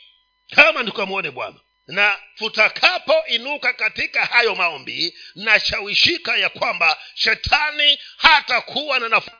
Kama 0.49 0.83
nikamwone 0.83 1.31
bwana 1.31 1.59
na 1.87 2.19
tutakapoinuka 2.37 3.73
katika 3.73 4.25
hayo 4.25 4.55
maombi 4.55 5.17
nashawishika 5.35 6.37
ya 6.37 6.49
kwamba 6.49 6.97
shetani 7.15 7.99
hatakuwa 8.17 8.99
na 8.99 9.09
nafasi 9.09 9.37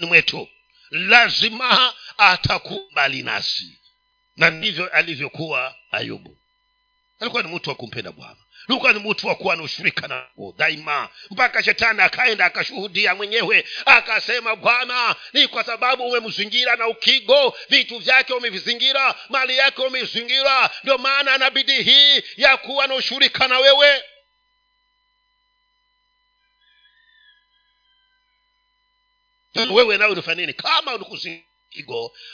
mwetu. 0.00 0.48
Lazima 0.90 1.94
atakuwa 2.18 2.90
mbali 2.90 3.22
nasi. 3.22 3.80
Na 4.36 4.50
ndivyo 4.50 4.88
alivyokuwa 4.88 5.76
ayubu 5.90 6.36
alikuwa 7.20 7.42
ni 7.42 7.54
mtu 7.54 7.70
wa 7.70 7.76
kumpenda 7.76 8.12
bwana. 8.12 8.36
Alikuwa 8.68 8.92
ni 8.92 8.98
mtu 9.10 9.26
wa 9.26 9.34
kuwa 9.34 9.56
na 9.56 9.62
ushirika 9.62 10.08
na 10.08 10.26
daima. 10.56 11.08
Mpaka 11.30 11.62
shetani 11.62 12.00
akaenda 12.00 12.44
akashuhudia 12.44 13.14
mwenyewe. 13.14 13.64
Akasema 13.86 14.56
bwana 14.56 15.16
ni 15.32 15.48
kwa 15.48 15.64
sababu 15.64 16.08
umemzingira 16.08 16.76
na 16.76 16.86
ukigo 16.88 17.56
vitu 17.68 17.98
vyake 17.98 18.32
umevizingira 18.32 19.14
mali 19.28 19.56
yake 19.56 19.82
umezingira 19.82 20.70
ndio 20.82 20.98
maana 20.98 21.32
ana 21.34 21.50
bidii 21.50 21.82
hii 21.82 22.22
ya 22.36 22.56
kuwa 22.56 22.86
na 22.86 22.94
ushirika 22.94 23.48
na 23.48 23.58
wewe. 23.58 24.02
Wewe 29.70 29.96
nawe 29.98 30.12
ulifanya 30.12 30.40
nini? 30.40 30.52
Kama 30.52 30.94
ulikuzigo 30.94 31.44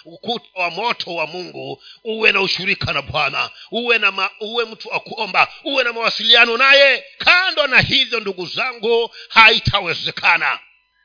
ukuta 0.04 0.46
wa 0.54 0.70
moto 0.70 1.14
wa 1.14 1.26
mungu 1.26 1.82
uwe 2.04 2.32
na 2.32 2.40
ushirika 2.40 2.92
na 2.92 3.02
bwana 3.02 3.50
uwe 3.70 3.98
na 3.98 4.12
ma, 4.12 4.30
uwe 4.40 4.64
mtu 4.64 4.88
wa 4.88 5.00
kuomba 5.00 5.52
uwe 5.64 5.84
na 5.84 5.92
mawasiliano 5.92 6.56
naye. 6.56 7.04
Kando 7.18 7.66
na 7.66 7.80
hivyo 7.80 8.20
ndugu 8.20 8.46
zangu 8.46 9.14
haitawezekana. 9.28 10.58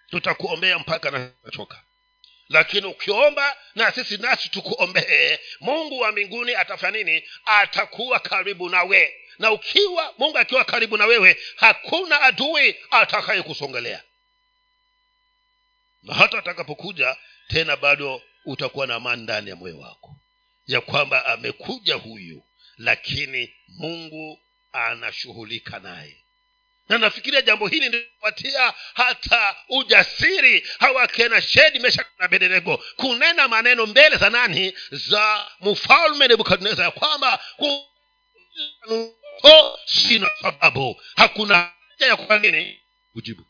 Tutakuombea 0.10 0.80
mpaka 0.80 1.12
nachoka 1.12 1.84
lakini 2.50 2.88
ukiomba 2.88 3.58
na 3.76 3.92
sisi 3.92 4.18
nasi 4.18 4.50
tukuombee 4.50 5.40
mungu 5.60 6.00
wa 6.00 6.12
mbinguni 6.12 6.56
atafanya 6.56 6.98
nini? 6.98 7.24
Atakuwa 7.46 8.20
karibu 8.20 8.70
nawe. 8.70 9.14
Na 9.40 9.52
ukiwa 9.52 10.14
mungu 10.18 10.38
akiwa 10.38 10.64
karibu 10.66 10.98
na 10.98 11.06
wewe 11.06 11.38
hakuna 11.56 12.22
adui 12.22 12.76
atakaye 12.92 13.42
kusongelea 13.42 14.04
na 16.04 16.14
hata 16.14 16.38
atakapokuja 16.38 17.18
tena 17.52 17.78
bado 17.78 18.22
utakuwa 18.46 18.88
na 18.88 18.96
amani 18.96 19.24
ndani 19.24 19.50
ya 19.50 19.56
moyo 19.56 19.80
wako. 19.80 20.16
Ya 20.68 20.82
kwamba 20.82 21.26
amekuja 21.26 21.96
huyu 21.96 22.44
lakini 22.78 23.54
mungu 23.68 24.40
anashughulika 24.72 25.80
naye. 25.80 26.18
Na 26.90 26.98
nafikiria 26.98 27.42
jambo 27.42 27.68
hili 27.68 27.88
ndiopatia 27.90 28.74
hata 28.94 29.56
ujasiri 29.70 30.68
hawakena 30.80 31.42
shedi 31.42 31.80
mesha 31.80 32.06
na 32.20 32.28
bedenego 32.28 32.84
kunena 32.96 33.48
maneno 33.48 33.86
mbele 33.86 34.18
za 34.18 34.30
nani? 34.30 34.74
Za 34.92 35.48
mfalme 35.62 36.28
nebukadnezar 36.28 36.86
ya 36.86 36.92
kwamba 36.92 37.40
oh, 39.44 39.80
sina 39.86 40.30
sababu. 40.42 41.02
Hakuna 41.16 41.56
haja 41.58 42.06
ya 42.06 42.16
kufanya 42.16 42.52
nini? 42.52 42.82
Kujibu 43.14 43.46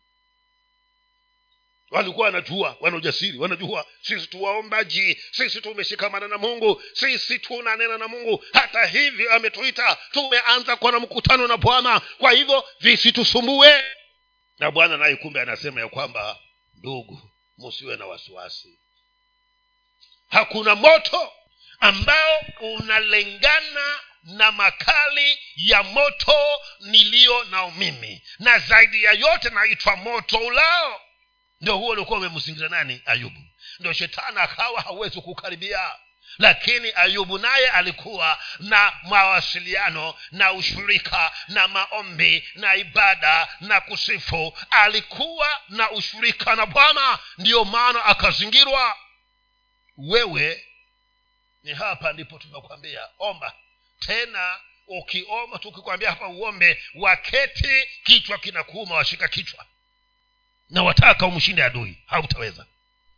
walikuwa 1.91 2.25
wanajua 2.25 2.77
wana 2.79 2.97
ujasiri 2.97 3.37
wanajua 3.37 3.85
sisi 4.01 4.27
tuwaombaji 4.27 5.21
sisi 5.31 5.61
tumeshikamana 5.61 6.27
na 6.27 6.37
mungu 6.37 6.83
sisi 6.93 7.39
tunanena 7.39 7.97
na 7.97 8.07
mungu. 8.07 8.45
Hata 8.53 8.85
hivyo 8.85 9.33
ametuita 9.33 9.97
tumeanza 10.11 10.75
kuwa 10.75 10.91
na 10.91 10.99
mkutano 10.99 11.47
na 11.47 11.57
bwana. 11.57 11.99
Kwa 11.99 12.31
hivyo 12.31 12.63
visitusumbue. 12.79 13.83
Na 14.59 14.71
bwana 14.71 14.97
naye 14.97 15.15
kumbe 15.15 15.41
anasema 15.41 15.81
ya 15.81 15.87
kwamba 15.87 16.39
ndugu 16.73 17.31
musiwe 17.57 17.97
na 17.97 18.05
wasiwasi. 18.05 18.79
Hakuna 20.29 20.75
moto 20.75 21.33
ambao 21.79 22.41
unalengana 22.61 23.99
na 24.23 24.51
makali 24.51 25.39
ya 25.55 25.83
moto 25.83 26.33
niliyo 26.79 27.43
nao 27.43 27.71
mimi. 27.71 28.21
Na 28.39 28.59
zaidi 28.59 29.03
ya 29.03 29.11
yote 29.11 29.49
naitwa 29.49 29.95
moto 29.95 30.37
ulao 30.37 31.01
ndio 31.61 31.77
huo 31.77 31.89
uliokuwa 31.89 32.19
umemzingira 32.19 32.69
nani? 32.69 33.01
Ayubu. 33.05 33.41
Ndio 33.79 33.93
shetani 33.93 34.37
akawa 34.39 34.81
hawezi 34.81 35.21
kukaribia 35.21 35.91
lakini 36.37 36.91
ayubu 36.95 37.37
naye 37.37 37.69
alikuwa 37.69 38.39
na 38.59 38.93
mawasiliano 39.03 40.15
na 40.31 40.53
ushirika 40.53 41.31
na 41.47 41.67
maombi 41.67 42.49
na 42.55 42.75
ibada 42.75 43.47
na 43.59 43.81
kusifu. 43.81 44.57
Alikuwa 44.69 45.61
na 45.69 45.91
ushirika 45.91 46.55
na 46.55 46.65
bwana. 46.65 47.19
Ndiyo 47.37 47.65
maana 47.65 48.05
akazingirwa. 48.05 48.95
Wewe 49.97 50.65
ni 51.63 51.73
hapa 51.73 52.13
ndipo 52.13 52.39
tunakwambia 52.39 53.07
omba. 53.19 53.53
Tena 53.99 54.59
ukiomba 54.87 55.57
tukikwambia 55.59 56.09
hapa 56.09 56.27
uombe 56.27 56.83
waketi 56.95 57.87
kichwa 58.03 58.37
kinakuuma 58.37 58.95
washika 58.95 59.27
kichwa 59.27 59.65
na 60.71 60.83
wataka 60.83 61.25
umshinde 61.25 61.63
adui. 61.63 61.97
Hautaweza. 62.05 62.65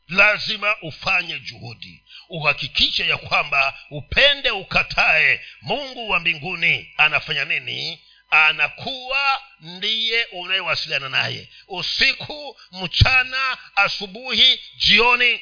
Lazima 0.08 0.76
ufanye 0.82 1.40
juhudi. 1.40 2.04
Uhakikishe 2.30 3.08
ya 3.08 3.18
kwamba 3.18 3.80
upende 3.90 4.52
ukatae. 4.52 5.42
Mungu 5.62 6.10
wa 6.10 6.20
mbinguni 6.20 6.94
anafanya 6.98 7.46
nini? 7.46 8.02
Anakuwa 8.30 9.42
ndiye 9.60 10.26
unayewasiliana 10.26 11.10
naye. 11.10 11.50
Usiku 11.68 12.60
mchana 12.72 13.58
asubuhi 13.76 14.60
jioni. 14.78 15.42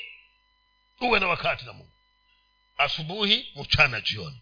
Uwe 1.01 1.19
na 1.19 1.27
wakati 1.27 1.65
na 1.65 1.73
mungu. 1.73 1.91
Asubuhi 2.77 3.51
mchana 3.55 4.01
jioni. 4.01 4.41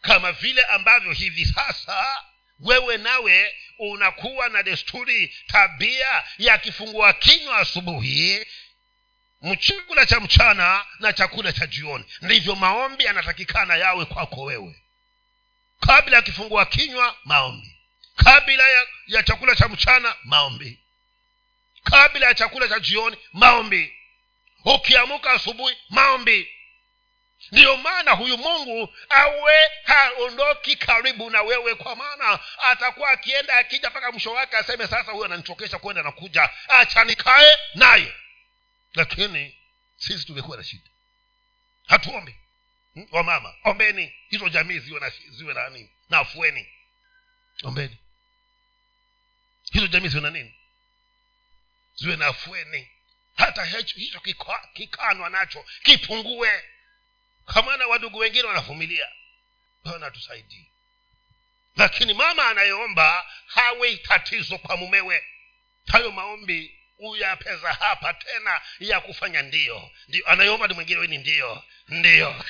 Kama 0.00 0.32
vile 0.32 0.62
ambavyo 0.64 1.12
hivi 1.12 1.46
sasa 1.46 2.24
wewe 2.60 2.96
nawe 2.96 3.54
unakuwa 3.78 4.48
na 4.48 4.62
desturi 4.62 5.34
tabia 5.46 6.24
ya 6.38 6.58
kifungua 6.58 7.12
kinywa 7.12 7.58
asubuhi 7.58 8.46
chakula 9.60 10.06
cha 10.06 10.20
mchana 10.20 10.84
na 10.98 11.12
chakula 11.12 11.52
cha 11.52 11.66
jioni. 11.66 12.04
Ndivyo 12.22 12.54
maombi 12.56 13.04
yanatakikana 13.04 13.76
yawe 13.76 14.04
kwako 14.04 14.42
wewe. 14.42 14.82
Kabla 15.80 16.16
ya 16.16 16.22
kifungua 16.22 16.66
kinywa 16.66 17.16
maombi. 17.24 17.76
Kabla 18.16 18.68
ya, 18.68 18.86
ya 19.06 19.22
chakula 19.22 19.54
cha 19.56 19.68
mchana 19.68 20.16
maombi. 20.24 20.78
Kabla 21.84 22.26
ya 22.26 22.34
chakula 22.34 22.68
cha 22.68 22.80
jioni 22.80 23.16
maombi. 23.32 23.94
Ukiamuka 24.64 25.30
asubuhi 25.32 25.76
maombi 25.88 26.48
ndiyo 27.52 27.76
maana 27.76 28.10
huyu 28.12 28.38
mungu 28.38 28.94
awe 29.08 29.70
haondoki 29.84 30.76
karibu 30.76 31.30
na 31.30 31.42
wewe 31.42 31.74
kwa 31.74 31.96
maana 31.96 32.38
atakuwa 32.58 33.10
akienda 33.10 33.56
akija 33.56 33.90
mpaka 33.90 34.12
mwisho 34.12 34.32
wake 34.32 34.56
aseme 34.56 34.86
sasa 34.86 35.12
huyu 35.12 35.24
ananichokesha 35.24 35.78
kwenda 35.78 36.02
na 36.02 36.12
kuja. 36.12 36.50
Achanikae 36.68 37.58
naye. 37.74 38.14
Lakini 38.94 39.58
sisi 39.96 40.24
tumekuwa 40.26 40.56
na 40.56 40.64
shida. 40.64 40.90
Hatuombi. 41.86 42.36
Hmm? 42.94 43.06
wamama 43.12 43.54
ombeni. 43.64 44.14
Hizo 44.28 44.48
jamii 44.48 44.78
ziwe 44.78 45.00
na 45.00 45.12
ziwe 45.30 45.54
na 45.54 45.68
nini? 45.68 45.90
Na 46.08 46.18
afueni. 46.18 46.68
Ombeni. 47.62 47.96
Hizo 49.72 49.86
jamii 49.86 50.08
ziwe 50.08 50.22
na 50.22 50.30
nini? 50.30 50.54
Ziwe 51.94 52.16
na 52.16 52.26
afueni. 52.26 52.90
Hata 53.36 53.64
hicho 53.64 53.96
hicho 53.98 54.20
kika- 54.20 54.68
kikanwa 54.74 55.30
nacho 55.30 55.64
kipungue 55.82 56.64
kwa 57.52 57.62
maana 57.62 57.86
wadugu 57.86 58.18
wengine 58.18 58.48
wanavumilia. 58.48 59.08
Bwana 59.84 60.10
tusaidie 60.10 60.66
lakini 61.76 62.14
mama 62.14 62.48
anayeomba 62.48 63.26
hawe 63.46 63.96
tatizo 63.96 64.58
kwa 64.58 64.76
mumewe. 64.76 65.24
Hayo 65.86 66.10
maombi 66.10 66.78
uyapeza 66.98 67.72
hapa 67.72 68.14
tena 68.14 68.60
ya 68.80 69.00
kufanya 69.00 69.42
ndio. 69.42 69.90
Ndio 70.08 70.28
anayeomba 70.28 70.68
ni 70.68 70.74
mwingine 70.74 71.06
ni 71.06 71.18
ndio. 71.18 71.62
Ndio. 71.88 72.44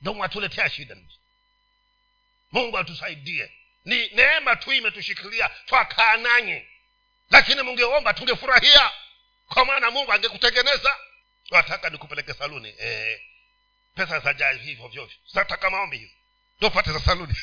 Ndo 0.00 0.14
mwatuletea 0.14 0.70
shida. 0.70 0.96
Mungu 2.52 2.78
atusaidie. 2.78 3.52
Ni 3.84 4.08
neema 4.08 4.56
tu 4.56 4.72
imetushikilia 4.72 5.48
twakaa 5.66 6.16
nanyi 6.16 6.66
lakini 7.30 7.62
mungeomba 7.62 8.14
tungefurahia. 8.14 8.90
Kwa 9.48 9.64
maana 9.64 9.90
mungu 9.90 10.12
angekutengeneza. 10.12 10.96
Wataka 11.50 11.90
nikupeleke 11.90 12.34
saluni. 12.34 12.74
Eh, 12.78 13.20
pesa 13.98 14.20
zajaa 14.20 14.52
hivyo 14.52 14.88
vyovyo 14.88 15.16
zataka 15.32 15.70
maombi 15.70 15.98
hizo. 15.98 16.12
Ndo 16.58 16.68
upate 16.68 16.92
za 16.92 17.00
saluni 17.00 17.34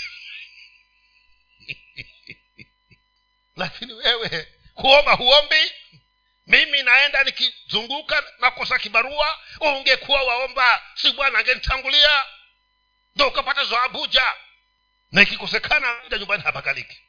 lakini 3.62 3.94
wewe 3.94 4.48
kuomba 4.74 5.14
huombi. 5.14 5.72
Mimi 6.48 6.84
naenda 6.84 7.24
nikizunguka 7.24 8.24
nakosa 8.40 8.80
kibarua. 8.80 9.40
Ungekuwa 9.60 10.24
waomba 10.24 10.84
si 10.96 11.12
bwana 11.12 11.40
angenitangulia. 11.40 12.26
Ndo 13.16 13.28
ukapata 13.28 13.66
za 13.66 13.84
abuja 13.84 14.34
na 15.12 15.22
ikikosekana 15.22 16.02
ja 16.10 16.18
nyumbani 16.18 16.44
hapakaliki 16.44 17.02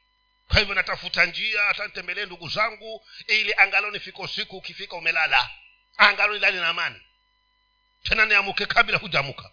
kwa 0.48 0.58
hivyo 0.58 0.74
natafuta 0.74 1.26
njia 1.26 1.62
hata 1.62 1.86
nitembelee 1.86 2.26
ndugu 2.26 2.48
zangu 2.48 3.06
ili 3.26 3.54
angalo 3.54 3.90
nifika 3.90 4.18
usiku 4.18 4.56
ukifika 4.56 4.96
umelala. 4.96 5.50
Angalo 5.96 6.34
nilali 6.34 6.56
na 6.56 6.68
amani 6.68 7.00
tena 8.08 8.26
niamuke 8.26 8.66
kabla 8.66 8.98
hujamuka. 8.98 9.50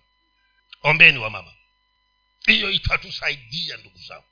Ombeni 0.83 1.17
wa 1.17 1.29
mama. 1.29 1.53
Hiyo 2.45 2.71
itatusaidia 2.71 3.77
ndugu 3.77 3.97
zangu. 3.97 4.25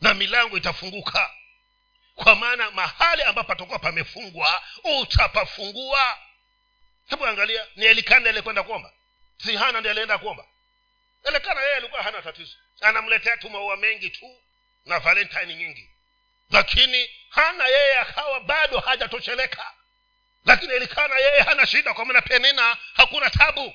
Na 0.00 0.14
milango 0.14 0.56
itafunguka. 0.56 1.30
Kwa 2.14 2.34
maana 2.34 2.70
mahali 2.70 3.22
ambapo 3.22 3.48
patakuwa 3.48 3.78
pamefungwa 3.78 4.62
utapafungua. 5.00 6.18
Hebu 7.08 7.26
angalia 7.26 7.66
ni 7.76 7.84
elikana 7.86 8.28
aliyekwenda 8.28 8.62
kuomba? 8.62 8.92
Si 9.44 9.56
hana 9.56 9.80
ndi 9.80 9.88
alienda 9.88 10.18
kuomba? 10.18 10.44
Elekana 11.24 11.60
yeye 11.60 11.74
alikuwa 11.74 12.02
hana 12.02 12.22
tatizo. 12.22 12.56
Anamletea 12.80 13.36
tu 13.36 13.50
maua 13.50 13.76
mengi 13.76 14.10
tu 14.10 14.38
na 14.84 14.98
valentine 14.98 15.54
nyingi. 15.54 15.90
Lakini 16.50 17.10
hana 17.28 17.66
yeye 17.66 17.98
akawa 17.98 18.40
bado 18.40 18.78
hajatosheleka 18.80 19.74
lakini 20.44 20.72
elikana 20.72 21.18
yeye 21.18 21.40
hana 21.42 21.66
shida 21.66 21.94
kwa 21.94 22.04
maana 22.04 22.22
penina 22.22 22.76
hakuna 22.94 23.30
tabu. 23.30 23.74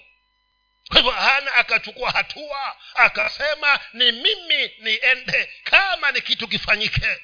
Kwa 0.88 0.98
hivyo 0.98 1.12
hana 1.12 1.54
akachukua 1.54 2.12
hatua 2.12 2.76
akasema 2.96 3.80
ni 3.94 4.12
mimi 4.12 4.72
niende 4.80 5.50
kama 5.64 6.12
ni 6.12 6.22
kitu 6.22 6.48
kifanyike. 6.48 7.18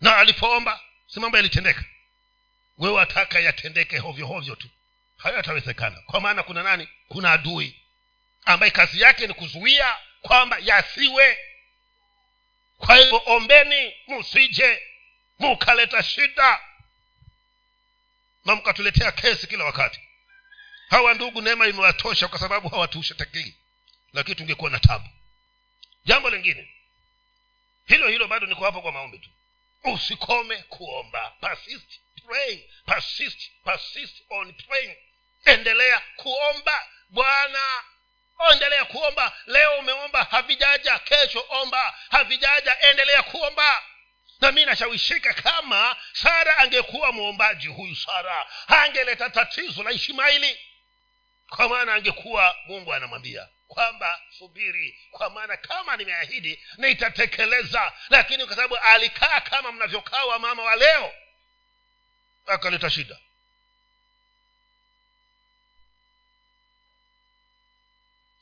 Na 0.00 0.16
alipoomba 0.16 0.80
si 1.06 1.20
mambo 1.20 1.36
yalitendeka. 1.36 1.84
Wewe 2.78 2.94
wataka 2.94 3.40
yatendeke 3.40 3.98
hovyo 3.98 4.26
hovyo 4.26 4.54
tu. 4.56 4.68
Hayo 5.16 5.36
yatawezekana. 5.36 6.00
Kwa 6.06 6.20
maana 6.20 6.42
kuna 6.42 6.62
nani? 6.62 6.88
Kuna 7.08 7.32
adui. 7.32 7.80
Ambaye 8.44 8.70
kazi 8.70 9.00
yake 9.00 9.26
ni 9.26 9.34
kuzuia 9.34 9.96
kwamba 10.22 10.56
yasiwe. 10.60 11.38
Kwa 12.78 12.96
hivyo 12.96 13.22
ombeni 13.26 13.94
msije 14.08 14.82
mukaleta 15.38 16.02
shida 16.02 16.60
na 18.48 18.56
mkatuletea 18.56 19.12
kesi 19.12 19.46
kila 19.46 19.64
wakati. 19.64 20.00
Hawa 20.88 21.14
ndugu 21.14 21.42
neema 21.42 21.66
imewatosha 21.66 22.28
kwa 22.28 22.38
sababu 22.38 22.68
hawatushatakii 22.68 23.54
lakini 24.12 24.34
tungekuwa 24.36 24.70
na 24.70 24.78
tabu. 24.78 25.08
Jambo 26.04 26.30
lingine 26.30 26.68
hilo 27.86 28.08
hilo 28.08 28.28
bado 28.28 28.46
niko 28.46 28.64
hapo 28.64 28.82
kwa 28.82 28.92
maombi 28.92 29.18
tu. 29.18 29.30
Usikome 29.84 30.56
kuomba. 30.62 31.30
Persist 31.40 32.00
praying. 32.26 32.64
Persist 32.86 33.50
persist 33.64 34.14
on 34.30 34.52
praying. 34.52 34.96
Endelea 35.44 36.02
kuomba. 36.16 36.86
Bwana 37.08 37.82
endelea 38.52 38.84
kuomba. 38.84 39.36
Leo 39.46 39.78
umeomba 39.78 40.24
havijaja 40.24 40.98
kesho 40.98 41.44
omba. 41.48 41.98
Havijaja 42.10 42.80
endelea 42.80 43.22
kuomba 43.22 43.82
na 44.40 44.52
mi 44.52 44.64
nashawishika 44.64 45.34
kama 45.34 45.96
sara 46.12 46.58
angekuwa 46.58 47.12
mwombaji 47.12 47.66
huyu 47.68 47.96
sara 47.96 48.46
angeleta 48.66 49.30
tatizo 49.30 49.82
la 49.82 49.90
ishmaili 49.90 50.58
kwa 51.48 51.68
maana 51.68 51.94
angekuwa 51.94 52.56
mungu 52.66 52.94
anamwambia 52.94 53.48
kwamba 53.68 54.20
subiri 54.38 54.98
kwa 55.10 55.30
maana 55.30 55.56
kama 55.56 55.96
nimeahidi 55.96 56.64
nitatekeleza. 56.76 57.92
Lakini 58.10 58.46
kwa 58.46 58.56
sababu 58.56 58.76
alikaa 58.76 59.40
kama 59.40 59.72
mnavyokaa 59.72 60.24
wa 60.24 60.38
mama 60.38 60.62
wa 60.62 60.76
leo 60.76 61.14
akaleta 62.46 62.90
shida. 62.90 63.18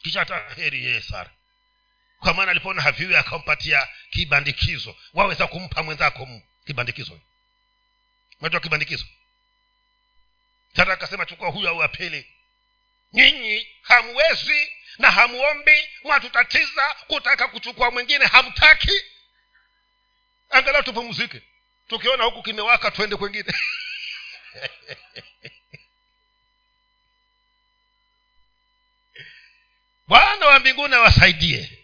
Kisha 0.03 0.19
hata 0.19 0.49
heri 0.55 0.85
yeye 0.85 1.03
sara 1.03 1.31
kwa 2.21 2.35
maana 2.35 2.51
alipoona 2.51 2.83
haviwi 2.83 3.17
akampatia 3.17 3.89
kibandikizo. 4.11 4.97
Waweza 5.15 5.47
kumpa 5.47 5.83
mwenzako 5.83 6.29
kibandikizo. 6.67 7.21
Unajua 8.41 8.61
kibandikizo. 8.61 9.07
Tata 10.75 10.93
akasema 10.93 11.27
chukua 11.27 11.49
huyu 11.49 11.69
au 11.69 11.83
apili 11.83 12.27
nyinyi 13.13 13.69
hamwezi 13.83 14.73
na 14.99 15.11
hamuombi 15.11 15.89
mwatutatiza 16.05 16.95
kutaka 17.07 17.49
kuchukua 17.49 17.91
mwingine 17.91 18.27
hamtaki. 18.27 19.03
Angalau 20.51 20.83
tupumzike. 20.83 21.43
Tukiona 21.89 22.25
huku 22.25 22.43
kimewaka 22.43 22.91
twende 22.91 23.17
kwengine. 23.17 23.55
Bwana 30.09 30.47
wa 30.47 30.59
mbinguni 30.59 30.95
awasaidie 30.95 31.76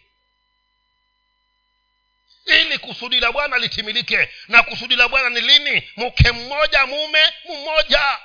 ili 2.45 2.77
kusudi 2.77 3.19
la 3.19 3.31
bwana 3.31 3.57
litimilike. 3.57 4.29
Na 4.47 4.63
kusudi 4.63 4.95
la 4.95 5.07
bwana 5.07 5.29
ni 5.29 5.41
lini? 5.41 5.89
Mke 5.97 6.31
mmoja 6.31 6.85
mume 6.85 7.33
mmoja. 7.49 8.19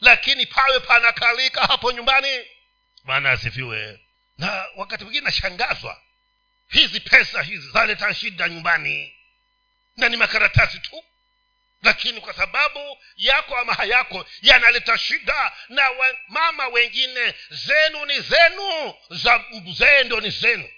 Lakini 0.00 0.46
pawe 0.46 0.80
panakalika 0.80 1.60
hapo 1.66 1.92
nyumbani. 1.92 2.44
Bwana 3.04 3.30
asifiwe. 3.30 4.00
Na 4.38 4.64
wakati 4.76 5.04
mwingine 5.04 5.24
nashangazwa. 5.24 6.00
Hizi 6.70 7.00
pesa 7.00 7.42
hizi 7.42 7.70
zaleta 7.70 8.14
shida 8.14 8.48
nyumbani. 8.48 9.14
Na 9.96 10.08
ni 10.08 10.16
makaratasi 10.16 10.78
tu. 10.78 11.04
Lakini 11.82 12.20
kwa 12.20 12.34
sababu 12.34 12.98
yako 13.16 13.56
ama 13.58 13.74
hayako 13.74 14.26
yanaleta 14.42 14.98
shida. 14.98 15.52
Na 15.68 15.90
wa, 15.90 16.16
mama 16.28 16.66
wengine 16.68 17.34
zenu 17.50 18.06
ni 18.06 18.20
zenu. 18.20 18.94
Za 19.10 19.44
mzee 19.50 20.04
ndo 20.04 20.20
ni 20.20 20.30
zenu. 20.30 20.68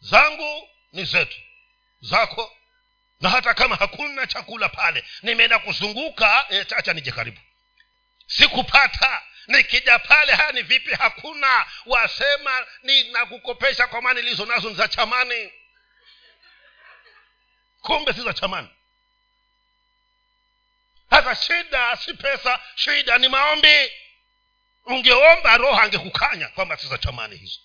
Zangu 0.00 0.68
ni 0.92 1.04
zetu 1.04 1.38
zako 2.02 2.56
na 3.20 3.28
hata 3.30 3.54
kama 3.54 3.76
hakuna 3.76 4.26
chakula 4.26 4.68
pale 4.68 5.04
nimeenda 5.22 5.58
kuzunguka 5.58 6.46
e, 6.48 6.64
chacha 6.64 6.92
nije 6.92 7.12
karibu. 7.12 7.40
Sikupata 8.26 9.22
nikija 9.46 9.98
pale 9.98 10.32
haya 10.32 10.52
ni 10.52 10.62
vipi? 10.62 10.94
Hakuna. 10.94 11.66
Wasema 11.86 12.66
ninakukopesha 12.82 13.86
kwa 13.86 14.02
mani 14.02 14.20
ilizo 14.20 14.46
nazo 14.46 14.68
ni 14.70 14.74
za 14.74 14.88
chamani. 14.88 15.52
Kumbe 17.80 18.12
si 18.12 18.20
za 18.20 18.32
chamani. 18.32 18.68
Hata 21.10 21.34
shida 21.34 21.96
si 21.96 22.14
pesa 22.14 22.60
shida 22.74 23.18
ni 23.18 23.28
maombi. 23.28 23.92
Ungeomba 24.84 25.56
roho 25.56 25.80
angekukanya 25.80 26.48
kwamba 26.48 26.76
si 26.76 26.86
za 26.86 26.98
chamani 26.98 27.36
hizo 27.36 27.60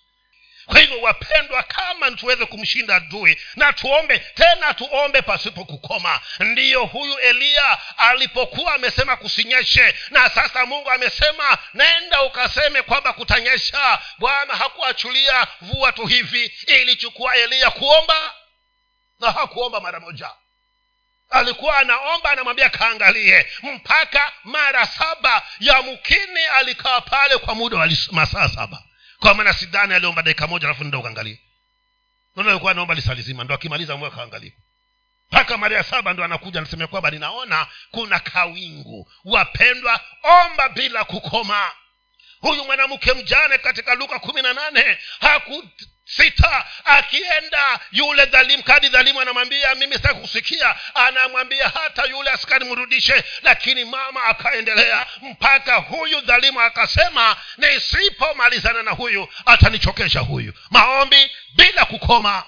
kwa 0.67 0.79
hivyo 0.79 1.01
wapendwa 1.01 1.63
kama 1.63 2.11
tuweze 2.11 2.45
kumshinda 2.45 2.95
adui 2.95 3.41
na 3.55 3.73
tuombe 3.73 4.19
tena 4.19 4.73
tuombe 4.73 5.21
pasipo 5.21 5.65
kukoma. 5.65 6.19
Ndiyo 6.39 6.85
huyu 6.85 7.17
eliya 7.19 7.79
alipokuwa 7.97 8.73
amesema 8.73 9.15
kusinyeshe 9.15 9.95
na 10.09 10.29
sasa 10.29 10.65
mungu 10.65 10.91
amesema 10.91 11.57
nenda 11.73 12.23
ukaseme 12.23 12.81
kwamba 12.81 13.13
kutanyesha. 13.13 13.99
Bwana 14.19 14.55
hakuachulia 14.55 15.47
vua 15.61 15.91
tu 15.91 16.05
hivi 16.05 16.53
ilichukua 16.67 17.35
eliya 17.35 17.71
kuomba 17.71 18.33
na 19.19 19.31
hakuomba 19.31 19.79
mara 19.79 19.99
moja. 19.99 20.29
Alikuwa 21.29 21.77
anaomba 21.77 22.31
anamwambia 22.31 22.69
kaangalie. 22.69 23.47
Mpaka 23.63 24.33
mara 24.43 24.85
saba 24.87 25.41
yamkini 25.59 26.43
alikaa 26.53 27.01
pale 27.01 27.37
kwa 27.37 27.55
muda 27.55 27.77
wa 27.77 27.89
masaa 28.11 28.49
saba 28.49 28.83
kwa 29.19 29.33
maana 29.33 29.53
sidhani 29.53 29.93
aliomba 29.93 30.21
dakika 30.21 30.47
moja 30.47 30.67
alafu 30.67 30.83
nenda 30.83 30.97
ukaangalie. 30.97 31.39
Alikuwa 32.35 32.71
anaomba 32.71 32.95
lisalizima 32.95 33.43
ndo 33.43 33.53
akimaliza 33.53 33.97
mwe 33.97 34.09
kaangalie 34.09 34.53
mpaka 35.31 35.57
mara 35.57 35.75
ya 35.77 35.83
saba 35.83 36.13
ndo 36.13 36.23
anakuja 36.23 36.59
anasema 36.59 36.87
kwamba 36.87 37.11
ninaona 37.11 37.67
kuna 37.91 38.19
kawingu. 38.19 39.11
Wapendwa 39.25 40.01
omba 40.23 40.69
bila 40.69 41.03
kukoma. 41.03 41.71
Huyu 42.39 42.65
mwanamke 42.65 43.13
mjane 43.13 43.57
katika 43.57 43.95
luka 43.95 44.19
kumi 44.19 44.41
na 44.41 44.53
nane 44.53 44.97
hakusita 46.07 46.65
akienda 46.85 47.79
yule 47.91 48.25
dhalimu 48.25 48.63
kadi 48.63 48.89
dhalimu 48.89 49.21
anamwambia 49.21 49.75
mimi 49.75 49.93
sitaki 49.95 50.19
kusikia 50.19 50.75
anamwambia 50.95 51.69
hata 51.69 52.05
yule 52.05 52.29
askari 52.29 52.65
mrudishe. 52.65 53.23
Lakini 53.43 53.85
mama 53.85 54.23
akaendelea 54.23 55.05
mpaka 55.21 55.75
huyu 55.75 56.21
dhalimu 56.21 56.61
akasema 56.61 57.35
nisipomalizana 57.57 58.83
na 58.83 58.91
huyu 58.91 59.27
atanichokesha 59.45 60.19
huyu. 60.19 60.53
Maombi 60.69 61.31
bila 61.55 61.85
kukoma. 61.85 62.43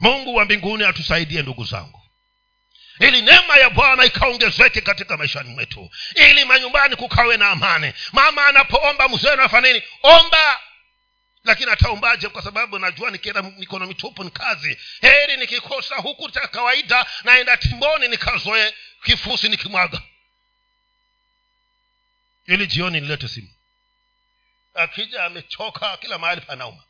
Mungu 0.00 0.34
wa 0.34 0.44
mbinguni 0.44 0.84
atusaidie 0.84 1.42
ndugu 1.42 1.64
zangu. 1.64 2.02
Ili 3.00 3.22
neema 3.22 3.56
ya 3.56 3.70
bwana 3.70 4.04
ikaongezeke 4.04 4.80
katika 4.80 5.16
maishani 5.16 5.48
mwetu. 5.50 5.90
Ili 6.14 6.44
manyumbani 6.44 6.96
kukawe 6.96 7.36
na 7.36 7.48
amani. 7.48 7.92
Mama 8.12 8.46
anapoomba 8.46 9.08
mzee 9.08 9.36
nini? 9.62 9.82
Omba 10.02 10.58
lakini 11.46 11.70
ataombaje 11.70 12.28
kwa 12.28 12.42
sababu 12.42 12.78
najua 12.78 13.10
nikienda 13.10 13.42
mikono 13.42 13.86
mitupu 13.86 14.24
ni 14.24 14.30
kazi. 14.30 14.78
Heri 15.00 15.36
nikikosa 15.36 15.96
huku 15.96 16.30
cha 16.30 16.48
kawaida 16.48 17.06
naenda 17.24 17.56
timboni 17.56 18.08
nikazoe 18.08 18.74
kifusi 19.04 19.48
nikimwaga. 19.48 20.02
Ili 22.46 22.66
jioni 22.66 23.00
nilete 23.00 23.28
simu. 23.28 23.48
Akija 24.74 25.24
amechoka 25.24 25.96
kila 25.96 26.18
mahali 26.18 26.40
panauma. 26.40 26.82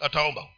Ataomba. 0.00 0.48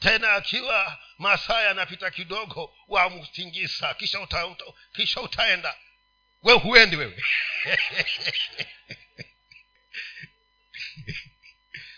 Tena 0.00 0.32
akiwa 0.32 0.98
masaa 1.18 1.60
yanapita 1.60 2.10
kidogo 2.10 2.76
wamtingisa 2.88 3.94
kisha 3.94 4.20
uta, 4.20 4.56
kisha 4.92 5.20
utaenda 5.20 5.76
we 6.42 6.52
huendi 6.52 6.96
wewe. 6.96 7.22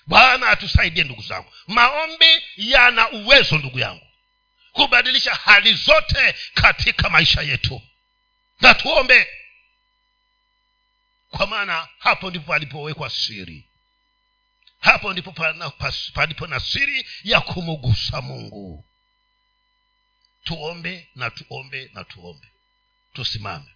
Bwana 0.07 0.49
atusaidie 0.49 1.05
ndugu 1.05 1.22
zangu. 1.22 1.53
Maombi 1.66 2.42
yana 2.57 3.11
uwezo 3.11 3.59
ndugu 3.59 3.78
yangu 3.78 4.07
kubadilisha 4.72 5.34
hali 5.34 5.74
zote 5.74 6.34
katika 6.55 7.11
maisha 7.11 7.42
yetu. 7.42 7.82
Na 8.61 8.74
tuombe. 8.74 9.28
Kwa 11.30 11.47
maana 11.47 11.88
hapo 11.99 12.30
ndipo 12.30 12.47
palipowekwa 12.47 13.11
siri. 13.11 13.64
Hapo 14.80 15.12
ndipo 15.12 15.32
palipo 16.14 16.47
na 16.47 16.61
siri 16.61 17.07
ya 17.24 17.40
kumugusa 17.40 18.20
mungu. 18.22 18.84
Tuombe 20.45 21.09
na 21.14 21.30
tuombe 21.30 21.90
na 21.95 22.05
tuombe. 22.05 22.49
Tusimame 23.12 23.73